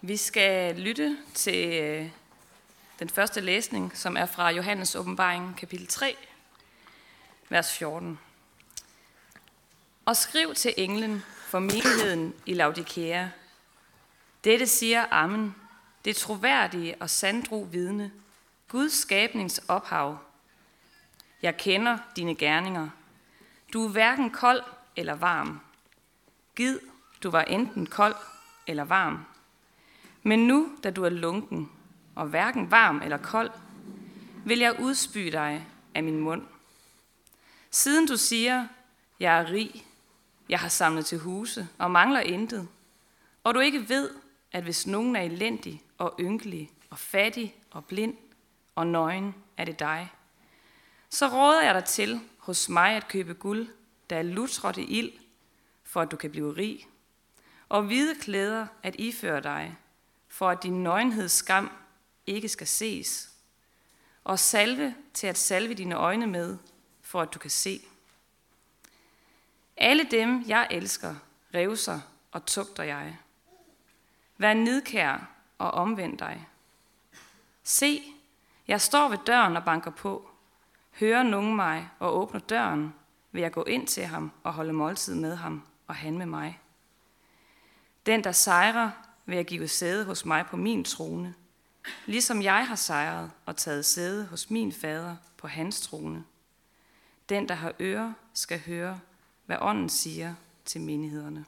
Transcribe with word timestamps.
Vi 0.00 0.16
skal 0.16 0.76
lytte 0.76 1.18
til 1.34 1.82
øh, 1.82 2.10
den 2.98 3.08
første 3.08 3.40
læsning, 3.40 3.96
som 3.96 4.16
er 4.16 4.26
fra 4.26 4.50
Johannes 4.50 4.96
åbenbaring, 4.96 5.56
kapitel 5.56 5.86
3, 5.86 6.16
vers 7.48 7.78
14. 7.78 8.18
Og 10.04 10.16
skriv 10.16 10.54
til 10.54 10.74
englen 10.76 11.24
for 11.46 11.58
menigheden 11.58 12.34
i 12.46 12.54
Laodikea. 12.54 13.28
Dette 14.44 14.66
siger 14.66 15.06
Amen, 15.10 15.54
det 16.04 16.16
troværdige 16.16 16.96
og 17.00 17.10
sandro 17.10 17.68
vidne, 17.70 18.12
Guds 18.68 18.92
skabnings 18.92 19.60
ophav. 19.68 20.18
Jeg 21.42 21.56
kender 21.56 21.98
dine 22.16 22.34
gerninger. 22.34 22.88
Du 23.72 23.84
er 23.86 23.88
hverken 23.88 24.30
kold 24.30 24.62
eller 24.96 25.14
varm. 25.14 25.60
Gid, 26.56 26.78
du 27.22 27.30
var 27.30 27.42
enten 27.42 27.86
kold 27.86 28.16
eller 28.66 28.84
varm. 28.84 29.24
Men 30.22 30.38
nu, 30.38 30.68
da 30.84 30.90
du 30.90 31.04
er 31.04 31.08
lunken, 31.08 31.70
og 32.14 32.26
hverken 32.26 32.70
varm 32.70 33.02
eller 33.02 33.16
kold, 33.16 33.50
vil 34.44 34.58
jeg 34.58 34.80
udspy 34.80 35.26
dig 35.32 35.66
af 35.94 36.02
min 36.02 36.20
mund. 36.20 36.42
Siden 37.70 38.06
du 38.06 38.16
siger, 38.16 38.66
jeg 39.20 39.38
er 39.38 39.50
rig, 39.50 39.86
jeg 40.48 40.58
har 40.58 40.68
samlet 40.68 41.06
til 41.06 41.18
huse 41.18 41.68
og 41.78 41.90
mangler 41.90 42.20
intet, 42.20 42.68
og 43.44 43.54
du 43.54 43.60
ikke 43.60 43.88
ved, 43.88 44.10
at 44.52 44.62
hvis 44.62 44.86
nogen 44.86 45.16
er 45.16 45.20
elendig 45.20 45.82
og 45.98 46.14
ynkelig 46.20 46.70
og 46.90 46.98
fattig 46.98 47.56
og 47.70 47.84
blind 47.84 48.16
og 48.74 48.86
nøgen, 48.86 49.34
er 49.56 49.64
det 49.64 49.78
dig. 49.78 50.12
Så 51.10 51.28
råder 51.28 51.62
jeg 51.62 51.74
dig 51.74 51.84
til 51.84 52.20
hos 52.38 52.68
mig 52.68 52.96
at 52.96 53.08
købe 53.08 53.34
guld, 53.34 53.68
der 54.10 54.16
er 54.16 54.22
lutrådt 54.22 54.76
i 54.76 54.98
ild, 54.98 55.12
for 55.84 56.00
at 56.00 56.10
du 56.10 56.16
kan 56.16 56.30
blive 56.30 56.56
rig, 56.56 56.86
og 57.68 57.82
hvide 57.82 58.14
klæder 58.14 58.66
at 58.82 58.96
iføre 58.98 59.40
dig, 59.40 59.76
for 60.28 60.50
at 60.50 60.62
din 60.62 60.82
nøgenheds 60.82 61.32
skam 61.32 61.70
ikke 62.26 62.48
skal 62.48 62.66
ses, 62.66 63.30
og 64.24 64.38
salve 64.38 64.94
til 65.14 65.26
at 65.26 65.38
salve 65.38 65.74
dine 65.74 65.94
øjne 65.94 66.26
med, 66.26 66.58
for 67.02 67.20
at 67.20 67.34
du 67.34 67.38
kan 67.38 67.50
se. 67.50 67.80
Alle 69.76 70.04
dem, 70.10 70.44
jeg 70.46 70.68
elsker, 70.70 71.14
revser 71.54 72.00
og 72.32 72.46
tugter 72.46 72.82
jeg. 72.82 73.18
Vær 74.38 74.54
nidkær 74.54 75.30
og 75.58 75.70
omvend 75.70 76.18
dig. 76.18 76.48
Se, 77.62 78.02
jeg 78.68 78.80
står 78.80 79.08
ved 79.08 79.18
døren 79.26 79.56
og 79.56 79.64
banker 79.64 79.90
på. 79.90 80.30
Hører 81.00 81.22
nogen 81.22 81.56
mig 81.56 81.88
og 81.98 82.18
åbner 82.18 82.40
døren, 82.40 82.94
vil 83.32 83.42
jeg 83.42 83.52
gå 83.52 83.64
ind 83.64 83.86
til 83.86 84.04
ham 84.04 84.32
og 84.42 84.52
holde 84.52 84.72
måltid 84.72 85.14
med 85.14 85.36
ham 85.36 85.62
og 85.86 85.94
han 85.94 86.18
med 86.18 86.26
mig. 86.26 86.60
Den, 88.06 88.24
der 88.24 88.32
sejrer, 88.32 88.90
vil 89.28 89.36
jeg 89.36 89.46
give 89.46 89.68
sæde 89.68 90.04
hos 90.04 90.24
mig 90.24 90.46
på 90.46 90.56
min 90.56 90.84
trone, 90.84 91.34
ligesom 92.06 92.42
jeg 92.42 92.66
har 92.66 92.74
sejret 92.74 93.30
og 93.46 93.56
taget 93.56 93.84
sæde 93.84 94.26
hos 94.26 94.50
min 94.50 94.72
fader 94.72 95.16
på 95.36 95.48
hans 95.48 95.80
trone. 95.80 96.24
Den, 97.28 97.48
der 97.48 97.54
har 97.54 97.74
ører, 97.80 98.12
skal 98.34 98.60
høre, 98.66 99.00
hvad 99.46 99.56
ånden 99.60 99.88
siger 99.88 100.34
til 100.64 100.80
menighederne. 100.80 101.44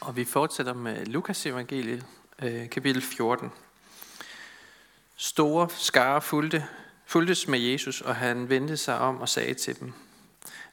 Og 0.00 0.16
vi 0.16 0.24
fortsætter 0.24 0.74
med 0.74 1.06
Lukas 1.06 1.46
evangeliet, 1.46 2.06
øh, 2.42 2.70
kapitel 2.70 3.02
14. 3.02 3.50
Store 5.16 5.68
skare 5.70 6.22
fulgte, 6.22 6.66
fulgtes 7.06 7.48
med 7.48 7.58
Jesus, 7.58 8.00
og 8.00 8.16
han 8.16 8.48
vendte 8.48 8.76
sig 8.76 8.98
om 8.98 9.20
og 9.20 9.28
sagde 9.28 9.54
til 9.54 9.80
dem, 9.80 9.92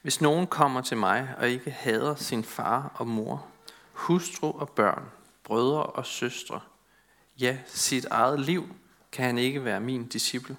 Hvis 0.01 0.21
nogen 0.21 0.47
kommer 0.47 0.81
til 0.81 0.97
mig 0.97 1.35
og 1.37 1.49
ikke 1.49 1.71
hader 1.71 2.15
sin 2.15 2.43
far 2.43 2.91
og 2.95 3.07
mor, 3.07 3.50
hustru 4.01 4.59
og 4.59 4.69
børn, 4.69 5.03
brødre 5.43 5.83
og 5.83 6.05
søstre, 6.05 6.59
ja, 7.39 7.57
sit 7.67 8.05
eget 8.05 8.39
liv, 8.39 8.75
kan 9.11 9.25
han 9.25 9.37
ikke 9.37 9.65
være 9.65 9.79
min 9.79 10.07
disciple. 10.07 10.57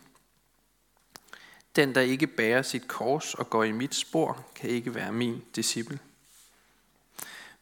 Den, 1.77 1.95
der 1.95 2.01
ikke 2.01 2.27
bærer 2.27 2.63
sit 2.63 2.89
kors 2.89 3.35
og 3.35 3.51
går 3.51 3.65
i 3.65 3.73
mit 3.73 3.95
spor, 3.95 4.47
kan 4.55 4.71
ikke 4.71 4.95
være 4.95 5.13
min 5.13 5.43
disciple. 5.57 5.99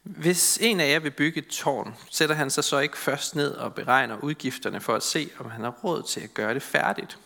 Hvis 0.03 0.57
en 0.61 0.79
af 0.79 0.91
jer 0.91 0.99
vil 0.99 1.11
bygge 1.11 1.37
et 1.37 1.47
tårn, 1.47 1.95
sætter 2.09 2.35
han 2.35 2.49
sig 2.49 2.63
så 2.63 2.79
ikke 2.79 2.97
først 2.97 3.35
ned 3.35 3.51
og 3.51 3.75
beregner 3.75 4.23
udgifterne 4.23 4.81
for 4.81 4.95
at 4.95 5.03
se, 5.03 5.29
om 5.39 5.49
han 5.49 5.61
har 5.61 5.71
råd 5.83 6.03
til 6.03 6.21
at 6.21 6.33
gøre 6.33 6.53
det 6.53 6.63
færdigt. 6.63 7.19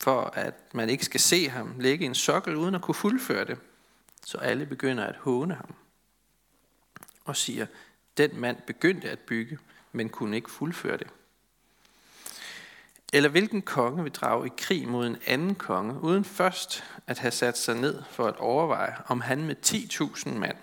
For 0.00 0.20
at 0.20 0.54
man 0.74 0.90
ikke 0.90 1.04
skal 1.04 1.20
se 1.20 1.48
ham 1.48 1.74
lægge 1.78 2.06
en 2.06 2.14
sokkel 2.14 2.56
uden 2.56 2.74
at 2.74 2.82
kunne 2.82 2.94
fuldføre 2.94 3.44
det, 3.44 3.58
så 4.24 4.38
alle 4.38 4.66
begynder 4.66 5.04
at 5.04 5.16
håne 5.16 5.54
ham. 5.54 5.74
Og 7.28 7.36
siger, 7.36 7.66
den 8.16 8.40
mand 8.40 8.56
begyndte 8.66 9.10
at 9.10 9.18
bygge, 9.18 9.58
men 9.92 10.08
kunne 10.08 10.36
ikke 10.36 10.50
fuldføre 10.50 10.96
det. 10.96 11.06
Eller 13.12 13.28
hvilken 13.28 13.62
konge 13.62 14.02
vil 14.02 14.12
drage 14.12 14.46
i 14.46 14.50
krig 14.56 14.88
mod 14.88 15.06
en 15.06 15.16
anden 15.26 15.54
konge, 15.54 16.00
uden 16.00 16.24
først 16.24 16.84
at 17.06 17.18
have 17.18 17.30
sat 17.30 17.58
sig 17.58 17.74
ned 17.74 18.02
for 18.10 18.26
at 18.26 18.36
overveje, 18.36 18.96
om 19.06 19.20
han 19.20 19.44
med 19.44 19.56
10.000 19.66 20.30
mand 20.30 20.56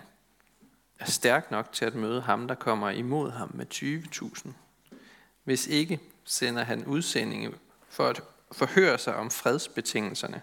er 0.98 1.04
stærk 1.04 1.50
nok 1.50 1.72
til 1.72 1.84
at 1.84 1.94
møde 1.94 2.20
ham, 2.20 2.48
der 2.48 2.54
kommer 2.54 2.90
imod 2.90 3.30
ham 3.30 3.50
med 3.54 3.66
20.000. 3.74 4.48
Hvis 5.44 5.66
ikke, 5.66 6.00
sender 6.24 6.64
han 6.64 6.84
udsendinge 6.84 7.52
for 7.88 8.08
at 8.08 8.22
forhøre 8.52 8.98
sig 8.98 9.16
om 9.16 9.30
fredsbetingelserne, 9.30 10.42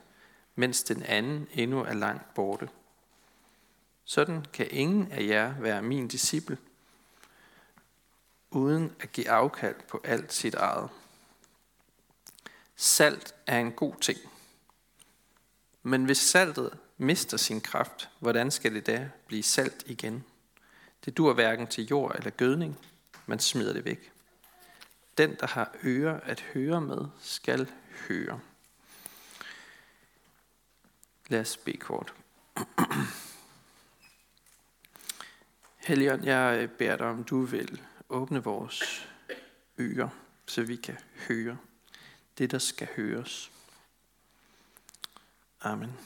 mens 0.55 0.84
den 0.84 1.03
anden 1.03 1.47
endnu 1.53 1.84
er 1.84 1.94
langt 1.94 2.34
borte. 2.34 2.69
Sådan 4.06 4.46
kan 4.53 4.68
ingen 4.72 5.12
af 5.12 5.24
jer 5.24 5.59
være 5.59 5.81
min 5.81 6.08
disciple, 6.08 6.58
uden 8.52 8.96
at 9.00 9.12
give 9.12 9.30
afkald 9.30 9.75
på 9.88 10.02
alt 10.03 10.34
sit 10.34 10.56
eget. 10.56 10.90
Salt 12.75 13.36
er 13.47 13.59
en 13.59 13.72
god 13.72 13.96
ting. 14.02 14.19
Men 15.84 16.06
hvis 16.06 16.18
saltet 16.18 16.78
mister 16.97 17.38
sin 17.38 17.62
kraft, 17.62 18.09
hvordan 18.19 18.52
skal 18.52 18.74
det 18.74 18.88
da 18.88 19.09
blive 19.28 19.44
salt 19.44 19.84
igen? 19.86 20.24
Det 21.06 21.18
dur 21.18 21.34
hverken 21.34 21.68
til 21.68 21.88
jord 21.88 22.16
eller 22.16 22.30
gødning, 22.30 22.80
man 23.25 23.40
smider 23.40 23.74
det 23.74 23.85
væk. 23.85 24.12
Den, 25.18 25.35
der 25.40 25.47
har 25.47 25.75
ører 25.84 26.20
at 26.20 26.41
høre 26.41 26.81
med, 26.81 27.06
skal 27.22 27.72
høre. 28.08 28.40
Lad 31.28 31.40
os 31.40 31.58
bede 31.58 31.78
kort. 31.78 32.14
Helligånd, 35.84 36.26
jeg 36.26 36.60
øh, 36.62 36.70
beder 36.70 36.96
dig, 36.96 37.08
om 37.08 37.24
du 37.24 37.42
vil 37.42 37.82
åbne 38.10 38.44
vores 38.44 39.08
ører, 39.80 40.10
så 40.46 40.64
vi 40.64 40.76
kan 40.76 40.98
høre 41.28 41.58
det, 42.38 42.52
der 42.52 42.58
skal 42.58 42.88
høres. 42.96 43.52
Amen. 45.62 45.98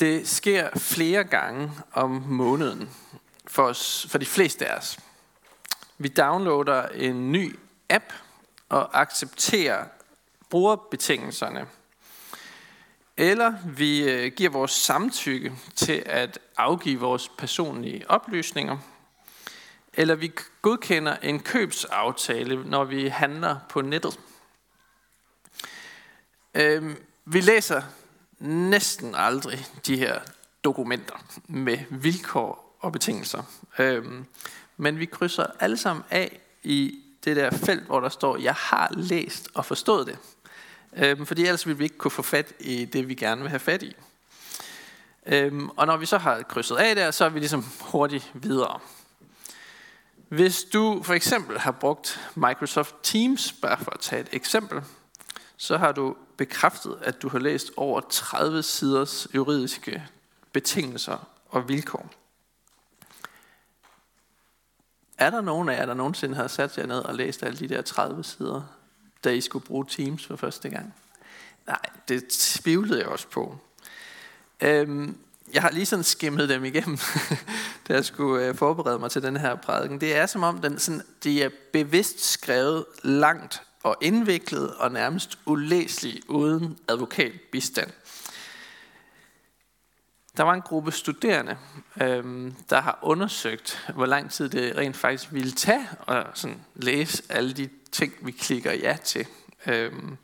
Det 0.00 0.28
sker 0.28 0.78
flere 0.78 1.24
gange 1.24 1.72
om 1.92 2.10
måneden 2.10 2.90
for, 3.46 3.62
os, 3.62 4.06
for 4.10 4.18
de 4.18 4.26
fleste 4.26 4.66
af 4.66 4.78
os. 4.78 4.98
Vi 5.98 6.08
downloader 6.08 6.88
en 6.88 7.32
ny 7.32 7.58
app 7.88 8.12
og 8.68 9.00
accepterer 9.00 9.86
brugerbetingelserne. 10.50 11.66
Eller 13.16 13.54
vi 13.66 14.10
øh, 14.10 14.32
giver 14.32 14.50
vores 14.50 14.70
samtykke 14.70 15.52
til 15.74 16.02
at 16.06 16.38
afgive 16.56 17.00
vores 17.00 17.28
personlige 17.28 18.10
oplysninger. 18.10 18.78
Eller 19.94 20.14
vi 20.14 20.32
godkender 20.62 21.16
en 21.16 21.40
købsaftale, 21.40 22.70
når 22.70 22.84
vi 22.84 23.08
handler 23.08 23.56
på 23.68 23.80
nettet. 23.80 24.20
Øhm, 26.54 26.96
vi 27.24 27.40
læser 27.40 27.82
næsten 28.38 29.14
aldrig 29.14 29.66
de 29.86 29.96
her 29.96 30.20
dokumenter 30.64 31.24
med 31.48 31.78
vilkår 31.90 32.76
og 32.80 32.92
betingelser. 32.92 33.42
Øhm, 33.78 34.24
men 34.76 34.98
vi 34.98 35.04
krydser 35.04 35.46
alle 35.60 35.76
sammen 35.76 36.04
af 36.10 36.40
i 36.62 36.98
det 37.24 37.36
der 37.36 37.50
felt, 37.50 37.82
hvor 37.82 38.00
der 38.00 38.08
står, 38.08 38.36
jeg 38.36 38.54
har 38.54 38.88
læst 38.96 39.48
og 39.54 39.64
forstået 39.64 40.06
det. 40.06 40.18
Øhm, 40.96 41.26
fordi 41.26 41.42
ellers 41.42 41.66
ville 41.66 41.78
vi 41.78 41.84
ikke 41.84 41.98
kunne 41.98 42.10
få 42.10 42.22
fat 42.22 42.52
i 42.60 42.84
det, 42.84 43.08
vi 43.08 43.14
gerne 43.14 43.40
vil 43.40 43.50
have 43.50 43.60
fat 43.60 43.82
i. 43.82 43.96
Øhm, 45.26 45.68
og 45.68 45.86
når 45.86 45.96
vi 45.96 46.06
så 46.06 46.18
har 46.18 46.42
krydset 46.42 46.76
af 46.76 46.94
der, 46.94 47.10
så 47.10 47.24
er 47.24 47.28
vi 47.28 47.38
ligesom 47.38 47.64
hurtigt 47.80 48.30
videre. 48.34 48.80
Hvis 50.28 50.64
du 50.64 51.02
for 51.02 51.14
eksempel 51.14 51.58
har 51.58 51.70
brugt 51.70 52.20
Microsoft 52.34 52.94
Teams, 53.02 53.52
bare 53.52 53.78
for 53.78 53.90
at 53.90 54.00
tage 54.00 54.22
et 54.22 54.28
eksempel, 54.32 54.82
så 55.56 55.76
har 55.76 55.92
du 55.92 56.16
bekræftet, 56.36 56.98
at 57.02 57.22
du 57.22 57.28
har 57.28 57.38
læst 57.38 57.70
over 57.76 58.00
30 58.00 58.62
siders 58.62 59.28
juridiske 59.34 60.02
betingelser 60.52 61.28
og 61.48 61.68
vilkår. 61.68 62.10
Er 65.18 65.30
der 65.30 65.40
nogen 65.40 65.68
af 65.68 65.78
jer, 65.78 65.86
der 65.86 65.94
nogensinde 65.94 66.34
har 66.34 66.46
sat 66.46 66.78
jer 66.78 66.86
ned 66.86 66.98
og 66.98 67.14
læst 67.14 67.42
alle 67.42 67.58
de 67.58 67.68
der 67.68 67.82
30 67.82 68.24
sider, 68.24 68.62
da 69.26 69.30
I 69.30 69.40
skulle 69.40 69.64
bruge 69.64 69.86
Teams 69.88 70.26
for 70.26 70.36
første 70.36 70.68
gang? 70.68 70.94
Nej, 71.66 71.80
det 72.08 72.28
tvivlede 72.28 73.00
jeg 73.00 73.08
også 73.08 73.28
på. 73.28 73.58
Øhm, 74.60 75.16
jeg 75.52 75.62
har 75.62 75.70
lige 75.70 75.86
sådan 75.86 76.04
skimmet 76.04 76.48
dem 76.48 76.64
igennem, 76.64 76.98
da 77.88 77.94
jeg 77.94 78.04
skulle 78.04 78.46
øh, 78.46 78.54
forberede 78.54 78.98
mig 78.98 79.10
til 79.10 79.22
den 79.22 79.36
her 79.36 79.54
prædiken. 79.54 80.00
Det 80.00 80.16
er 80.16 80.26
som 80.26 80.42
om, 80.42 80.60
den 80.60 80.78
sådan, 80.78 81.02
de 81.24 81.42
er 81.42 81.50
bevidst 81.72 82.24
skrevet 82.24 82.84
langt 83.02 83.62
og 83.82 83.96
indviklet 84.00 84.74
og 84.74 84.92
nærmest 84.92 85.38
ulæselig 85.46 86.22
uden 86.28 86.78
advokatbistand. 86.88 87.90
Der 90.36 90.42
var 90.42 90.54
en 90.54 90.62
gruppe 90.62 90.92
studerende, 90.92 91.56
øhm, 92.02 92.54
der 92.70 92.80
har 92.80 92.98
undersøgt, 93.02 93.90
hvor 93.94 94.06
lang 94.06 94.30
tid 94.30 94.48
det 94.48 94.76
rent 94.76 94.96
faktisk 94.96 95.32
ville 95.32 95.52
tage 95.52 95.88
at 96.08 96.26
sådan 96.34 96.60
læse 96.74 97.22
alle 97.28 97.52
de 97.52 97.68
ting, 97.96 98.14
vi 98.20 98.32
klikker 98.32 98.72
ja 98.72 98.96
til. 99.04 99.26
Øhm, 99.66 100.16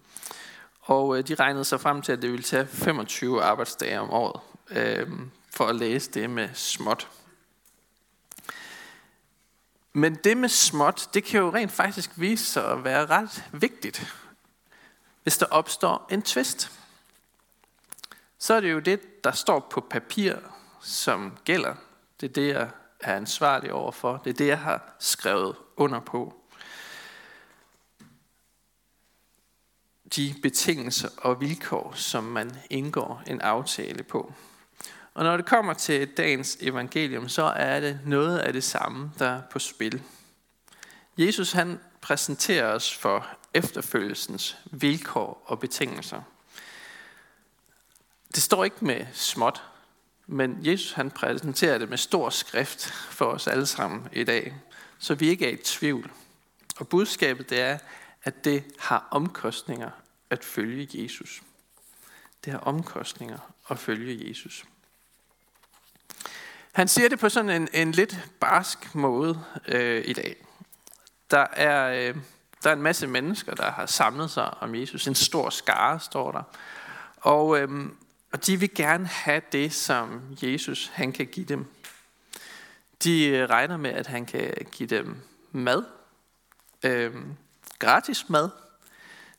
og 0.80 1.18
øh, 1.18 1.28
de 1.28 1.34
regnede 1.34 1.64
sig 1.64 1.80
frem 1.80 2.02
til, 2.02 2.12
at 2.12 2.22
det 2.22 2.30
ville 2.30 2.44
tage 2.44 2.66
25 2.66 3.42
arbejdsdage 3.42 4.00
om 4.00 4.10
året 4.10 4.40
øhm, 4.70 5.30
for 5.50 5.66
at 5.66 5.76
læse 5.76 6.10
det 6.10 6.30
med 6.30 6.48
småt. 6.54 7.08
Men 9.92 10.14
det 10.14 10.36
med 10.36 10.48
småt, 10.48 11.08
det 11.14 11.24
kan 11.24 11.40
jo 11.40 11.52
rent 11.52 11.72
faktisk 11.72 12.10
vise 12.16 12.44
sig 12.44 12.70
at 12.70 12.84
være 12.84 13.06
ret 13.06 13.44
vigtigt, 13.52 14.14
hvis 15.22 15.38
der 15.38 15.46
opstår 15.46 16.06
en 16.10 16.22
tvist. 16.22 16.72
Så 18.38 18.54
er 18.54 18.60
det 18.60 18.72
jo 18.72 18.78
det, 18.78 19.24
der 19.24 19.32
står 19.32 19.60
på 19.70 19.80
papir, 19.80 20.34
som 20.80 21.36
gælder. 21.44 21.74
Det 22.20 22.28
er 22.28 22.32
det, 22.32 22.48
jeg 22.48 22.68
er 23.00 23.16
ansvarlig 23.16 23.72
overfor. 23.72 24.16
Det 24.24 24.30
er 24.30 24.34
det, 24.34 24.46
jeg 24.46 24.58
har 24.58 24.94
skrevet 24.98 25.56
under 25.76 26.00
på. 26.00 26.41
De 30.16 30.34
betingelser 30.42 31.08
og 31.16 31.40
vilkår, 31.40 31.92
som 31.96 32.24
man 32.24 32.56
indgår 32.70 33.22
en 33.26 33.40
aftale 33.40 34.02
på. 34.02 34.32
Og 35.14 35.24
når 35.24 35.36
det 35.36 35.46
kommer 35.46 35.74
til 35.74 36.08
dagens 36.08 36.58
evangelium, 36.60 37.28
så 37.28 37.42
er 37.42 37.80
det 37.80 38.00
noget 38.06 38.38
af 38.38 38.52
det 38.52 38.64
samme, 38.64 39.10
der 39.18 39.28
er 39.28 39.42
på 39.50 39.58
spil. 39.58 40.02
Jesus 41.18 41.52
han 41.52 41.80
præsenterer 42.00 42.74
os 42.74 42.94
for 42.94 43.26
efterfølgelsens 43.54 44.56
vilkår 44.64 45.44
og 45.46 45.60
betingelser. 45.60 46.22
Det 48.34 48.42
står 48.42 48.64
ikke 48.64 48.84
med 48.84 49.06
småt, 49.12 49.62
men 50.26 50.58
Jesus 50.60 50.92
han 50.92 51.10
præsenterer 51.10 51.78
det 51.78 51.88
med 51.88 51.98
stor 51.98 52.30
skrift 52.30 52.90
for 52.90 53.24
os 53.24 53.46
alle 53.46 53.66
sammen 53.66 54.08
i 54.12 54.24
dag, 54.24 54.54
så 54.98 55.14
vi 55.14 55.28
ikke 55.28 55.46
er 55.46 55.52
i 55.52 55.62
tvivl. 55.64 56.10
Og 56.76 56.88
budskabet 56.88 57.50
det 57.50 57.60
er, 57.60 57.78
at 58.24 58.44
det 58.44 58.64
har 58.78 59.08
omkostninger 59.10 59.90
at 60.32 60.44
følge 60.44 60.88
Jesus. 60.94 61.42
Det 62.44 62.52
har 62.52 62.60
omkostninger 62.60 63.38
at 63.70 63.78
følge 63.78 64.28
Jesus. 64.28 64.64
Han 66.72 66.88
siger 66.88 67.08
det 67.08 67.18
på 67.18 67.28
sådan 67.28 67.50
en, 67.50 67.68
en 67.72 67.92
lidt 67.92 68.18
barsk 68.40 68.94
måde 68.94 69.44
øh, 69.68 70.04
i 70.06 70.12
dag. 70.12 70.46
Der 71.30 71.46
er, 71.52 72.08
øh, 72.08 72.16
der 72.62 72.70
er 72.70 72.74
en 72.74 72.82
masse 72.82 73.06
mennesker, 73.06 73.54
der 73.54 73.70
har 73.70 73.86
samlet 73.86 74.30
sig 74.30 74.62
om 74.62 74.74
Jesus. 74.74 75.06
En 75.06 75.14
stor 75.14 75.50
skare 75.50 76.00
står 76.00 76.32
der. 76.32 76.42
Og, 77.16 77.60
øh, 77.60 77.88
og 78.32 78.46
de 78.46 78.60
vil 78.60 78.74
gerne 78.74 79.06
have 79.06 79.42
det, 79.52 79.72
som 79.72 80.22
Jesus 80.42 80.90
han 80.94 81.12
kan 81.12 81.26
give 81.26 81.46
dem. 81.46 81.66
De 83.04 83.26
øh, 83.26 83.50
regner 83.50 83.76
med, 83.76 83.90
at 83.90 84.06
han 84.06 84.26
kan 84.26 84.54
give 84.72 84.88
dem 84.88 85.16
mad. 85.52 85.84
Øh, 86.82 87.14
gratis 87.78 88.28
mad. 88.28 88.61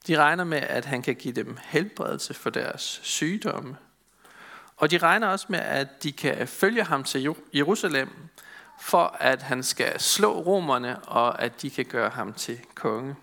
De 0.07 0.17
regner 0.17 0.43
med, 0.43 0.57
at 0.57 0.85
han 0.85 1.01
kan 1.01 1.15
give 1.15 1.33
dem 1.33 1.57
helbredelse 1.63 2.33
for 2.33 2.49
deres 2.49 2.99
sygdomme. 3.03 3.77
Og 4.77 4.91
de 4.91 4.97
regner 4.97 5.27
også 5.27 5.45
med, 5.49 5.59
at 5.59 6.03
de 6.03 6.11
kan 6.11 6.47
følge 6.47 6.83
ham 6.83 7.03
til 7.03 7.35
Jerusalem, 7.53 8.09
for 8.81 9.17
at 9.19 9.41
han 9.41 9.63
skal 9.63 9.99
slå 9.99 10.41
romerne, 10.41 10.99
og 10.99 11.41
at 11.41 11.61
de 11.61 11.69
kan 11.69 11.85
gøre 11.85 12.09
ham 12.09 12.33
til 12.33 12.59
konge. 12.75 13.15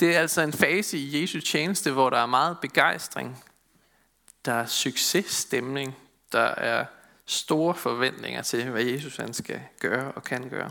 Det 0.00 0.16
er 0.16 0.20
altså 0.20 0.40
en 0.40 0.52
fase 0.52 0.98
i 0.98 1.22
Jesu 1.22 1.40
tjeneste, 1.40 1.92
hvor 1.92 2.10
der 2.10 2.18
er 2.18 2.26
meget 2.26 2.58
begejstring. 2.60 3.44
Der 4.44 4.52
er 4.52 4.66
successtemning. 4.66 5.96
Der 6.32 6.40
er 6.40 6.84
store 7.26 7.74
forventninger 7.74 8.42
til, 8.42 8.70
hvad 8.70 8.82
Jesus 8.82 9.16
han 9.16 9.34
skal 9.34 9.60
gøre 9.80 10.12
og 10.12 10.24
kan 10.24 10.48
gøre. 10.48 10.70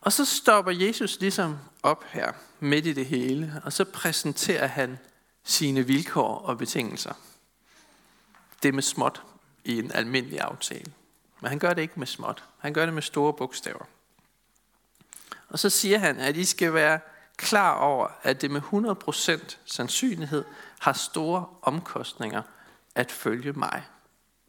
Og 0.00 0.12
så 0.12 0.24
stopper 0.24 0.72
Jesus 0.72 1.20
ligesom 1.20 1.58
op 1.82 2.04
her, 2.04 2.32
midt 2.60 2.86
i 2.86 2.92
det 2.92 3.06
hele, 3.06 3.62
og 3.64 3.72
så 3.72 3.84
præsenterer 3.84 4.66
han 4.66 4.98
sine 5.44 5.86
vilkår 5.86 6.38
og 6.38 6.58
betingelser 6.58 7.12
det 8.62 8.74
med 8.74 8.82
småt 8.82 9.22
i 9.64 9.78
en 9.78 9.92
almindelig 9.92 10.40
aftale. 10.40 10.92
Men 11.40 11.48
han 11.48 11.58
gør 11.58 11.74
det 11.74 11.82
ikke 11.82 11.98
med 11.98 12.06
småt. 12.06 12.44
Han 12.58 12.72
gør 12.72 12.84
det 12.84 12.94
med 12.94 13.02
store 13.02 13.32
bogstaver. 13.32 13.84
Og 15.48 15.58
så 15.58 15.70
siger 15.70 15.98
han, 15.98 16.18
at 16.18 16.36
I 16.36 16.44
skal 16.44 16.74
være 16.74 17.00
klar 17.36 17.78
over, 17.78 18.08
at 18.22 18.42
det 18.42 18.50
med 18.50 18.60
100% 18.60 19.56
sandsynlighed 19.64 20.44
har 20.78 20.92
store 20.92 21.46
omkostninger 21.62 22.42
at 22.94 23.12
følge 23.12 23.52
mig. 23.52 23.82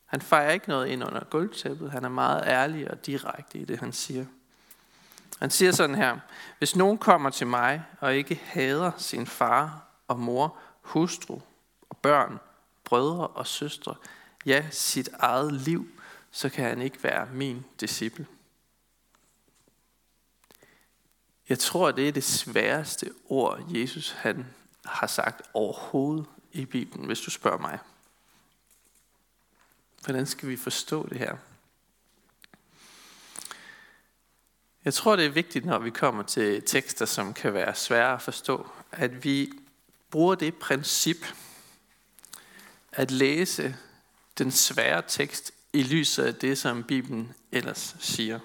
Han 0.06 0.22
fejrer 0.22 0.52
ikke 0.52 0.70
noget 0.70 0.88
ind 0.88 1.04
under 1.04 1.24
gulvtæppet. 1.24 1.92
Han 1.92 2.06
er 2.06 2.10
meget 2.10 2.44
ærlig 2.46 2.92
og 2.92 3.06
direkte 3.06 3.58
i 3.58 3.66
det, 3.66 3.80
han 3.80 3.94
siger. 3.94 4.26
Han 5.40 5.50
siger 5.50 5.72
sådan 5.72 5.96
her, 5.96 6.20
hvis 6.58 6.76
nogen 6.76 6.98
kommer 6.98 7.30
til 7.30 7.48
mig 7.48 7.84
og 8.00 8.16
ikke 8.16 8.42
hader 8.46 8.92
sin 8.98 9.28
far 9.28 9.88
og 10.08 10.20
mor, 10.20 10.58
hustru 10.82 11.42
og 11.90 11.98
børn 11.98 12.40
brødre 12.84 13.28
og 13.28 13.48
søstre, 13.48 13.96
ja, 14.46 14.66
sit 14.72 15.10
eget 15.20 15.54
liv, 15.54 15.88
så 16.32 16.50
kan 16.50 16.66
han 16.66 16.82
ikke 16.82 17.04
være 17.04 17.28
min 17.34 17.66
disciple. 17.80 18.28
Jeg 21.50 21.60
tror, 21.60 21.92
det 21.92 22.08
er 22.08 22.12
det 22.12 22.24
sværeste 22.24 23.12
ord, 23.26 23.64
Jesus 23.68 24.12
han 24.12 24.46
har 24.86 25.08
sagt 25.08 25.42
overhovedet 25.54 26.26
i 26.52 26.66
Bibelen, 26.66 27.06
hvis 27.06 27.22
du 27.22 27.32
spørger 27.32 27.58
mig. 27.58 27.80
Hvordan 30.04 30.26
skal 30.26 30.50
vi 30.50 30.58
forstå 30.58 31.10
det 31.10 31.18
her? 31.18 31.38
Jeg 34.90 34.94
tror, 34.94 35.16
det 35.16 35.26
er 35.26 35.30
vigtigt, 35.30 35.66
når 35.66 35.80
vi 35.80 35.90
kommer 35.90 36.24
til 36.24 36.64
tekster, 36.66 37.06
som 37.06 37.34
kan 37.34 37.54
være 37.54 37.76
svære 37.76 38.14
at 38.14 38.22
forstå, 38.22 38.68
at 38.92 39.24
vi 39.24 39.52
bruger 40.12 40.36
det 40.36 40.56
princip, 40.56 41.18
at 42.92 43.12
læse 43.12 43.76
den 44.38 44.52
svære 44.52 45.02
tekst 45.08 45.52
i 45.74 45.84
lyset 45.84 46.24
af 46.24 46.36
det, 46.36 46.58
som 46.58 46.84
Bibelen 46.84 47.34
ellers 47.52 47.96
siger. 48.00 48.40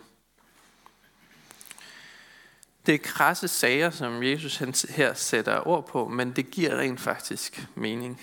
Det 2.87 2.95
er 2.95 2.99
krasse 2.99 3.49
sager, 3.49 3.91
som 3.91 4.23
Jesus 4.23 4.57
her 4.89 5.15
sætter 5.15 5.67
ord 5.67 5.89
på, 5.89 6.09
men 6.09 6.33
det 6.33 6.51
giver 6.51 6.79
rent 6.79 7.01
faktisk 7.01 7.67
mening. 7.75 8.21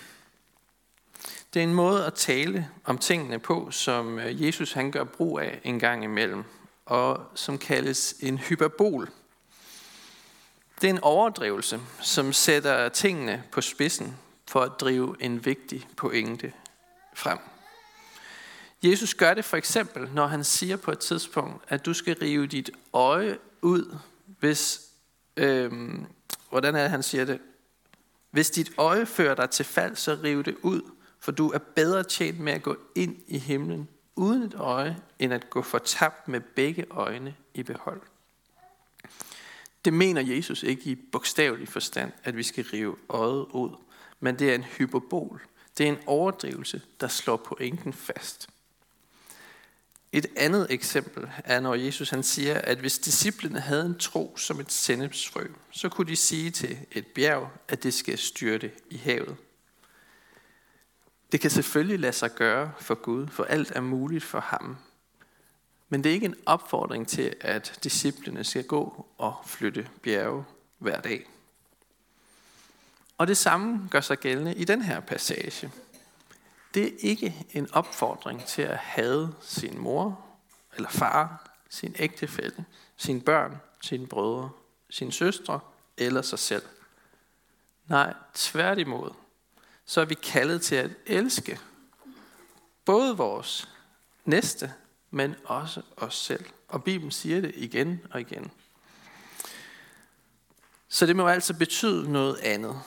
Det 1.54 1.60
er 1.60 1.64
en 1.64 1.74
måde 1.74 2.06
at 2.06 2.14
tale 2.14 2.68
om 2.84 2.98
tingene 2.98 3.38
på, 3.38 3.70
som 3.70 4.18
øh, 4.18 4.46
Jesus 4.46 4.72
han 4.72 4.90
gør 4.90 5.04
brug 5.04 5.40
af 5.40 5.60
en 5.64 5.78
gang 5.78 6.04
imellem, 6.04 6.44
og 6.92 7.20
som 7.34 7.58
kaldes 7.58 8.14
en 8.20 8.38
hyperbol. 8.38 9.10
Det 10.80 10.90
er 10.90 10.94
en 10.94 11.02
overdrivelse, 11.02 11.80
som 12.00 12.32
sætter 12.32 12.88
tingene 12.88 13.44
på 13.52 13.60
spidsen 13.60 14.16
for 14.48 14.60
at 14.60 14.72
drive 14.80 15.16
en 15.20 15.44
vigtig 15.44 15.88
pointe 15.96 16.52
frem. 17.14 17.38
Jesus 18.82 19.14
gør 19.14 19.34
det 19.34 19.44
for 19.44 19.56
eksempel, 19.56 20.10
når 20.14 20.26
han 20.26 20.44
siger 20.44 20.76
på 20.76 20.90
et 20.90 20.98
tidspunkt, 20.98 21.64
at 21.68 21.86
du 21.86 21.94
skal 21.94 22.16
rive 22.18 22.46
dit 22.46 22.70
øje 22.92 23.38
ud, 23.62 23.96
hvis, 24.26 24.80
øhm, 25.36 26.06
hvordan 26.50 26.76
er 26.76 26.82
det, 26.82 26.90
han 26.90 27.02
siger 27.02 27.24
det? 27.24 27.40
Hvis 28.30 28.50
dit 28.50 28.72
øje 28.76 29.06
fører 29.06 29.34
dig 29.34 29.50
til 29.50 29.64
fald, 29.64 29.96
så 29.96 30.18
riv 30.22 30.44
det 30.44 30.56
ud, 30.62 30.82
for 31.20 31.32
du 31.32 31.50
er 31.50 31.58
bedre 31.58 32.04
tjent 32.04 32.40
med 32.40 32.52
at 32.52 32.62
gå 32.62 32.76
ind 32.94 33.16
i 33.26 33.38
himlen 33.38 33.88
uden 34.16 34.42
et 34.42 34.54
øje, 34.54 34.96
end 35.18 35.32
at 35.32 35.50
gå 35.50 35.62
fortabt 35.62 36.28
med 36.28 36.40
begge 36.40 36.86
øjne 36.90 37.34
i 37.54 37.62
behold. 37.62 38.00
Det 39.84 39.92
mener 39.92 40.20
Jesus 40.20 40.62
ikke 40.62 40.82
i 40.90 40.94
bogstavelig 40.94 41.68
forstand, 41.68 42.12
at 42.24 42.36
vi 42.36 42.42
skal 42.42 42.64
rive 42.64 42.96
øjet 43.08 43.46
ud 43.50 43.70
men 44.22 44.38
det 44.38 44.50
er 44.50 44.54
en 44.54 44.62
hyperbol. 44.62 45.42
Det 45.78 45.86
er 45.86 45.92
en 45.92 45.98
overdrivelse, 46.06 46.82
der 47.00 47.08
slår 47.08 47.36
pointen 47.36 47.92
fast. 47.92 48.48
Et 50.12 50.26
andet 50.36 50.66
eksempel 50.70 51.30
er, 51.44 51.60
når 51.60 51.74
Jesus 51.74 52.10
han 52.10 52.22
siger, 52.22 52.58
at 52.58 52.78
hvis 52.78 52.98
disciplene 52.98 53.60
havde 53.60 53.86
en 53.86 53.98
tro 53.98 54.36
som 54.36 54.60
et 54.60 54.72
sennepsfrø, 54.72 55.46
så 55.70 55.88
kunne 55.88 56.06
de 56.06 56.16
sige 56.16 56.50
til 56.50 56.78
et 56.92 57.06
bjerg, 57.06 57.50
at 57.68 57.82
det 57.82 57.94
skal 57.94 58.18
styrte 58.18 58.70
i 58.90 58.96
havet. 58.96 59.36
Det 61.32 61.40
kan 61.40 61.50
selvfølgelig 61.50 61.98
lade 61.98 62.12
sig 62.12 62.34
gøre 62.34 62.72
for 62.80 62.94
Gud, 62.94 63.26
for 63.26 63.44
alt 63.44 63.70
er 63.70 63.80
muligt 63.80 64.24
for 64.24 64.40
ham. 64.40 64.76
Men 65.88 66.04
det 66.04 66.10
er 66.10 66.14
ikke 66.14 66.26
en 66.26 66.36
opfordring 66.46 67.08
til, 67.08 67.34
at 67.40 67.78
disciplene 67.84 68.44
skal 68.44 68.64
gå 68.64 69.06
og 69.18 69.34
flytte 69.46 69.88
bjerge 70.02 70.44
hver 70.78 71.00
dag. 71.00 71.26
Og 73.18 73.26
det 73.26 73.36
samme 73.36 73.88
gør 73.90 74.00
sig 74.00 74.18
gældende 74.18 74.54
i 74.54 74.64
den 74.64 74.82
her 74.82 75.00
passage. 75.00 75.72
det 76.74 76.86
er 76.86 76.90
ikke 76.98 77.46
en 77.50 77.72
opfordring 77.72 78.44
til 78.44 78.62
at 78.62 78.76
hade 78.76 79.34
sin 79.40 79.78
mor 79.78 80.24
eller 80.76 80.88
far, 80.88 81.50
sin 81.68 81.94
ægtefælle, 81.98 82.64
sine 82.96 83.20
børn, 83.20 83.60
sine 83.82 84.06
brødre, 84.06 84.50
sine 84.90 85.12
søstre 85.12 85.60
eller 85.96 86.22
sig 86.22 86.38
selv. 86.38 86.62
Nej, 87.86 88.14
tværtimod, 88.34 89.10
så 89.86 90.00
er 90.00 90.04
vi 90.04 90.14
kaldet 90.14 90.62
til 90.62 90.74
at 90.74 90.90
elske 91.06 91.58
både 92.84 93.16
vores 93.16 93.68
næste, 94.24 94.72
men 95.10 95.34
også 95.44 95.82
os 95.96 96.14
selv. 96.14 96.44
Og 96.68 96.84
Bibelen 96.84 97.10
siger 97.10 97.40
det 97.40 97.52
igen 97.54 98.00
og 98.10 98.20
igen. 98.20 98.50
Så 100.88 101.06
det 101.06 101.16
må 101.16 101.28
altså 101.28 101.54
betyde 101.54 102.12
noget 102.12 102.36
andet. 102.36 102.80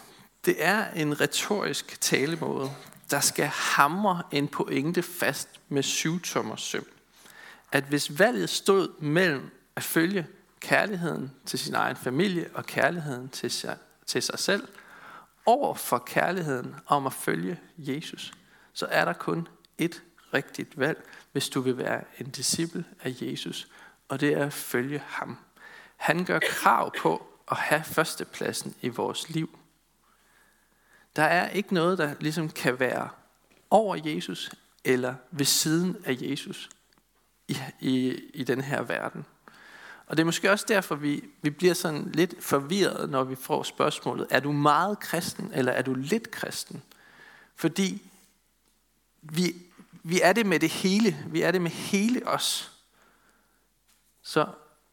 Det 0.46 0.56
er 0.60 0.92
en 0.92 1.22
retorisk 1.22 2.02
talemåde, 2.02 2.72
der 3.12 3.20
skal 3.20 3.46
hamre 3.46 4.24
en 4.32 4.48
pointe 4.48 5.04
fast 5.04 5.50
med 5.70 5.84
syvtommer 5.84 6.56
søm. 6.56 6.86
At 7.72 7.84
hvis 7.84 8.20
valget 8.20 8.50
stod 8.50 9.02
mellem 9.02 9.52
at 9.76 9.84
følge 9.84 10.28
kærligheden 10.60 11.32
til 11.46 11.60
sin 11.60 11.76
egen 11.76 11.96
familie 11.96 12.50
og 12.54 12.66
kærligheden 12.66 13.30
til 13.30 13.52
sig, 13.52 13.78
til 14.06 14.22
sig 14.22 14.40
selv, 14.40 14.68
over 15.46 15.74
for 15.74 15.98
kærligheden 15.98 16.76
om 16.88 17.06
at 17.06 17.14
følge 17.14 17.60
Jesus, 17.78 18.34
så 18.74 18.86
er 18.86 19.06
der 19.06 19.14
kun 19.14 19.48
et 19.78 20.04
rigtigt 20.34 20.80
valg, 20.80 21.04
hvis 21.32 21.50
du 21.50 21.62
vil 21.62 21.78
være 21.78 22.04
en 22.20 22.30
disciple 22.30 22.86
af 23.04 23.14
Jesus, 23.22 23.68
og 24.10 24.20
det 24.20 24.34
er 24.34 24.46
at 24.46 24.54
følge 24.54 25.00
ham. 25.06 25.38
Han 25.98 26.26
gør 26.26 26.40
krav 26.40 26.92
på 27.00 27.28
at 27.52 27.58
have 27.58 27.84
førstepladsen 27.84 28.76
i 28.82 28.90
vores 28.90 29.30
liv. 29.30 29.60
Der 31.16 31.24
er 31.24 31.50
ikke 31.50 31.74
noget, 31.74 31.98
der 31.98 32.16
ligesom 32.20 32.50
kan 32.50 32.80
være 32.80 33.10
over 33.70 33.96
Jesus 33.96 34.52
eller 34.84 35.16
ved 35.32 35.46
siden 35.46 35.98
af 36.06 36.18
Jesus 36.22 36.70
i, 37.48 37.58
i, 37.80 38.14
i 38.34 38.44
den 38.44 38.62
her 38.62 38.82
verden. 38.82 39.26
Og 40.08 40.18
det 40.18 40.24
er 40.24 40.26
måske 40.26 40.52
også 40.52 40.66
derfor, 40.68 40.96
vi, 40.96 41.24
vi 41.42 41.50
bliver 41.50 41.74
sådan 41.74 42.12
lidt 42.12 42.44
forvirret, 42.44 43.10
når 43.10 43.24
vi 43.24 43.36
får 43.36 43.64
spørgsmålet, 43.64 44.28
er 44.30 44.40
du 44.40 44.52
meget 44.52 45.00
kristen, 45.00 45.52
eller 45.54 45.72
er 45.72 45.82
du 45.82 45.94
lidt 45.94 46.32
kristen? 46.32 46.84
Fordi 47.56 48.02
vi, 49.22 49.56
vi 50.04 50.22
er 50.22 50.34
det 50.34 50.46
med 50.46 50.60
det 50.60 50.70
hele. 50.70 51.26
Vi 51.28 51.42
er 51.42 51.52
det 51.52 51.62
med 51.62 51.72
hele 51.72 52.28
os. 52.28 52.72
Så 54.22 54.48